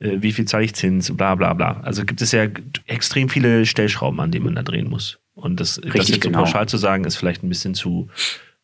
Äh, 0.00 0.16
wie 0.20 0.32
viel 0.32 0.46
zahle 0.46 0.64
ich 0.64 0.74
Zins? 0.74 1.14
Bla 1.16 1.34
bla 1.34 1.54
bla. 1.54 1.80
Also 1.80 2.04
gibt 2.04 2.20
es 2.20 2.32
ja 2.32 2.48
extrem 2.86 3.28
viele 3.28 3.66
Stellschrauben, 3.66 4.20
an 4.20 4.30
denen 4.30 4.46
man 4.46 4.56
da 4.56 4.62
drehen 4.62 4.88
muss. 4.88 5.20
Und 5.34 5.60
das, 5.60 5.80
das 5.82 6.08
jetzt 6.08 6.14
so 6.14 6.28
genau. 6.28 6.40
pauschal 6.40 6.68
zu 6.68 6.76
sagen, 6.76 7.04
ist 7.04 7.16
vielleicht 7.16 7.42
ein 7.42 7.48
bisschen 7.48 7.74
zu, 7.74 8.08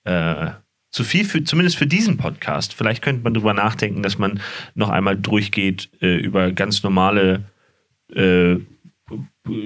äh, 0.04 0.48
zu 0.90 1.04
viel, 1.04 1.24
für, 1.24 1.42
zumindest 1.44 1.76
für 1.76 1.86
diesen 1.86 2.16
Podcast. 2.16 2.74
Vielleicht 2.74 3.02
könnte 3.02 3.22
man 3.22 3.34
darüber 3.34 3.54
nachdenken, 3.54 4.02
dass 4.02 4.18
man 4.18 4.40
noch 4.74 4.90
einmal 4.90 5.16
durchgeht 5.16 5.90
äh, 6.00 6.16
über 6.16 6.52
ganz 6.52 6.82
normale 6.82 7.44
äh, 8.14 8.56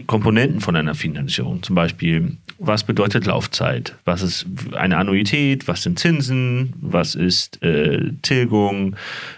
Komponenten 0.07 0.61
von 0.61 0.77
einer 0.77 0.95
Finanzierung. 0.95 1.63
Zum 1.63 1.75
Beispiel, 1.75 2.37
was 2.59 2.85
bedeutet 2.85 3.25
Laufzeit? 3.25 3.97
Was 4.05 4.21
ist 4.21 4.47
eine 4.75 4.99
Annuität? 4.99 5.67
Was 5.69 5.83
sind 5.83 5.99
Zinsen? 5.99 6.75
Was 6.81 7.15
ist 7.15 7.63
äh, 7.63 8.13
Tilgung? 8.21 8.97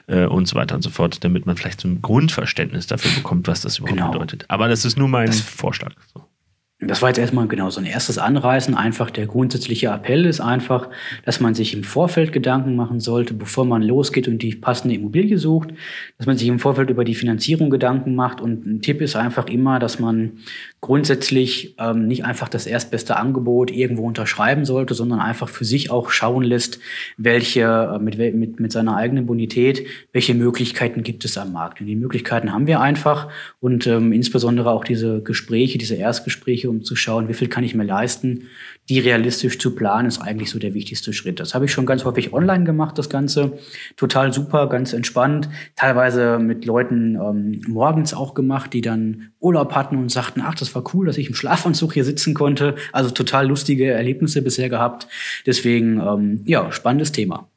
Äh, 0.09 0.25
und 0.25 0.49
so 0.49 0.57
weiter 0.57 0.75
und 0.75 0.83
so 0.83 0.91
fort, 0.91 1.23
damit 1.23 1.47
man 1.47 1.57
vielleicht 1.57 1.81
so 1.81 1.89
ein 1.89 2.03
Grundverständnis 2.03 2.89
dafür 2.89 3.13
bekommt, 3.13 3.47
was 3.47 3.61
das 3.61 3.79
überhaupt 3.79 3.97
Genau. 3.97 4.11
bedeutet. 4.11 4.45
Aber 4.49 4.67
das 4.69 4.85
ist 4.85 4.99
nur 4.99 5.09
mein 5.09 5.33
Vorschlag. 5.33 5.93
So. 6.13 6.25
Das 6.85 7.01
war 7.01 7.11
jetzt 7.11 7.19
erstmal 7.19 7.47
genau 7.47 7.71
so 7.71 7.81
ein 7.81 7.87
erstes 7.87 8.19
Anreißen. 8.19 8.75
Einfach 8.75 9.11
der 9.11 9.27
grundsätzliche 9.27 9.87
Appell 9.89 10.27
ist 10.27 10.41
einfach, 10.41 10.89
dass 11.25 11.39
man 11.39 11.55
sich 11.55 11.75
im 11.75 11.85
Vorfeld 11.85 12.33
Gedanken 12.33 12.75
machen 12.75 12.99
sollte, 12.99 13.35
bevor 13.35 13.65
man 13.65 13.83
losgeht 13.83 14.27
und 14.27 14.43
die 14.43 14.57
passende 14.57 14.97
Immobilie 14.97 15.39
sucht, 15.39 15.71
dass 16.19 16.27
man 16.27 16.37
sich 16.37 16.49
im 16.49 16.59
Vorfeld 16.59 16.91
über 16.91 17.05
die 17.05 17.15
Finanzierung 17.15 17.71
Gedanken 17.71 18.17
macht. 18.17 18.41
Und 18.41 18.67
ein 18.67 18.81
Tipp 18.83 19.01
ist 19.01 19.15
einfach 19.15 19.47
immer, 19.47 19.79
dass 19.79 20.01
man 20.01 20.39
grundsätzlich 20.83 21.77
ähm, 21.79 22.09
nicht 22.09 22.25
einfach 22.25 22.49
das 22.49 22.67
erstbeste 22.67 23.17
Angebot 23.17 23.71
irgendwo 23.71 24.03
unterschreiben 24.03 24.65
sollte, 24.65 24.95
sondern 24.95 25.21
einfach 25.21 25.49
für 25.49 25.65
sich 25.65 25.93
auch 25.93 26.11
schauen 26.11 26.43
lässt, 26.43 26.81
welche 27.17 27.61
äh, 27.61 27.99
mit, 28.01 28.19
mit, 28.19 28.59
mit 28.59 28.73
seiner 28.73 28.97
eigenen 28.97 29.25
Bonität, 29.25 29.87
welche 30.13 30.35
Möglichkeiten 30.35 31.05
gibt 31.05 31.25
es 31.25 31.39
am 31.39 31.53
Markt. 31.53 31.81
Und 31.81 31.87
die 31.87 31.95
Möglichkeiten 31.95 32.53
haben 32.53 32.67
wir 32.67 32.81
einfach 32.81 33.29
und 33.61 33.87
ähm, 33.87 34.13
insbesondere 34.13 34.73
auch 34.73 34.83
diese 34.83 35.23
Gespräche, 35.23 35.79
diese 35.79 35.95
Erstgespräche, 35.95 36.69
um 36.69 36.83
zu 36.83 36.97
schauen, 36.97 37.29
wie 37.29 37.35
viel 37.35 37.49
kann 37.49 37.63
ich 37.63 37.77
mir 37.77 37.85
leisten, 37.85 38.49
die 38.89 38.99
realistisch 38.99 39.61
zu 39.61 39.77
planen, 39.77 40.09
ist 40.09 40.21
eigentlich 40.21 40.51
so 40.51 40.59
der 40.59 40.75
wichtigste 40.75 41.13
Schritt. 41.13 41.39
Das 41.39 41.55
habe 41.55 41.67
ich 41.67 41.73
schon 41.73 41.87
ganz 41.87 42.05
häufig 42.05 42.33
online 42.33 42.65
gemacht, 42.65 42.99
das 42.99 43.09
Ganze. 43.09 43.57
Total 43.97 44.33
super, 44.33 44.69
ganz 44.69 44.93
entspannt. 44.93 45.49
Teilweise 45.77 46.41
mit 46.41 46.65
Leuten 46.65 47.15
ähm, 47.15 47.61
morgens 47.69 48.15
auch 48.15 48.35
gemacht, 48.35 48.73
die 48.73 48.81
dann 48.81 49.29
Urlaub 49.39 49.77
hatten 49.77 49.97
und 49.97 50.11
sagten, 50.11 50.43
ach, 50.45 50.57
das 50.57 50.72
war 50.75 50.85
cool, 50.95 51.07
dass 51.07 51.19
ich 51.19 51.29
im 51.29 51.35
Schlafanzug 51.35 51.95
hier 51.95 52.05
sitzen 52.05 52.35
konnte. 52.35 52.75
Also 52.93 53.11
total 53.11 53.49
lustige 53.49 53.91
Erlebnisse 53.91 54.43
bisher 54.43 54.69
gehabt. 54.69 55.09
Deswegen, 55.47 56.01
ähm, 56.01 56.41
ja, 56.45 56.71
spannendes 56.73 57.13
Thema. 57.13 57.49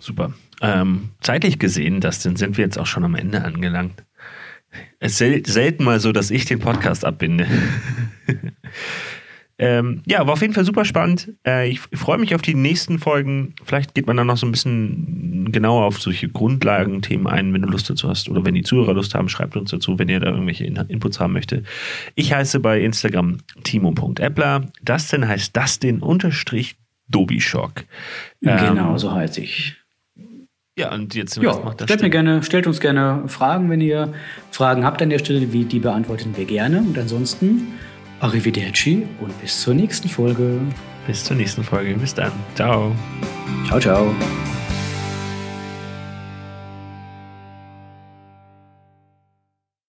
Super. 0.00 0.32
Ähm, 0.60 1.10
zeitlich 1.20 1.58
gesehen, 1.58 2.00
Dustin, 2.00 2.36
sind 2.36 2.56
wir 2.56 2.64
jetzt 2.64 2.78
auch 2.78 2.86
schon 2.86 3.04
am 3.04 3.14
Ende 3.14 3.44
angelangt. 3.44 4.04
Es 4.98 5.12
ist 5.12 5.18
sel 5.18 5.46
selten 5.46 5.84
mal 5.84 6.00
so, 6.00 6.12
dass 6.12 6.30
ich 6.30 6.44
den 6.44 6.60
Podcast 6.60 7.04
abbinde. 7.04 7.46
ähm, 9.62 10.02
ja, 10.06 10.26
war 10.26 10.32
auf 10.34 10.40
jeden 10.40 10.54
Fall 10.54 10.64
super 10.64 10.84
spannend. 10.84 11.32
Äh, 11.46 11.68
ich 11.70 11.80
freue 11.94 12.18
mich 12.18 12.34
auf 12.34 12.42
die 12.42 12.54
nächsten 12.54 12.98
Folgen. 12.98 13.54
Vielleicht 13.64 13.94
geht 13.94 14.06
man 14.06 14.16
dann 14.16 14.26
noch 14.26 14.36
so 14.36 14.46
ein 14.46 14.50
bisschen 14.50 15.50
genauer 15.52 15.84
auf 15.84 16.00
solche 16.00 16.28
Grundlagenthemen 16.28 17.26
ein, 17.26 17.52
wenn 17.54 17.62
du 17.62 17.68
Lust 17.68 17.88
dazu 17.88 18.08
hast. 18.08 18.28
Oder 18.28 18.44
wenn 18.44 18.54
die 18.54 18.62
Zuhörer 18.62 18.94
Lust 18.94 19.14
haben, 19.14 19.28
schreibt 19.28 19.56
uns 19.56 19.70
dazu, 19.70 19.98
wenn 19.98 20.08
ihr 20.08 20.20
da 20.20 20.30
irgendwelche 20.30 20.64
In 20.64 20.76
Inputs 20.76 21.20
haben 21.20 21.32
möchte. 21.32 21.62
Ich 22.14 22.32
heiße 22.32 22.60
bei 22.60 22.80
Instagram 22.80 23.38
timo.appler. 23.62 24.68
Dustin 24.84 25.28
heißt 25.28 25.56
Dustin 25.56 26.00
unterstrich 26.00 26.76
Dobischock. 27.08 27.84
genau, 28.40 28.96
so 28.98 29.12
heißt 29.12 29.38
ich. 29.38 29.76
Ja, 30.78 30.94
und 30.94 31.14
jetzt 31.14 31.36
Ja, 31.36 31.54
macht 31.62 31.80
das 31.82 31.84
stellt, 31.84 32.00
mir 32.00 32.04
denn? 32.08 32.24
gerne, 32.24 32.42
stellt 32.42 32.66
uns 32.66 32.80
gerne 32.80 33.24
Fragen, 33.28 33.68
wenn 33.68 33.82
ihr 33.82 34.14
Fragen 34.50 34.84
habt 34.84 35.02
an 35.02 35.10
der 35.10 35.18
Stelle, 35.18 35.52
wie, 35.52 35.64
die 35.66 35.78
beantworten 35.80 36.34
wir 36.36 36.46
gerne. 36.46 36.78
Und 36.78 36.96
ansonsten 36.98 37.68
Arrivederci 38.22 39.06
und 39.20 39.38
bis 39.40 39.60
zur 39.60 39.74
nächsten 39.74 40.08
Folge. 40.08 40.60
Bis 41.06 41.24
zur 41.24 41.36
nächsten 41.36 41.64
Folge. 41.64 41.94
Bis 41.94 42.14
dann. 42.14 42.32
Ciao. 42.54 42.94
Ciao, 43.66 43.80
ciao. 43.80 44.14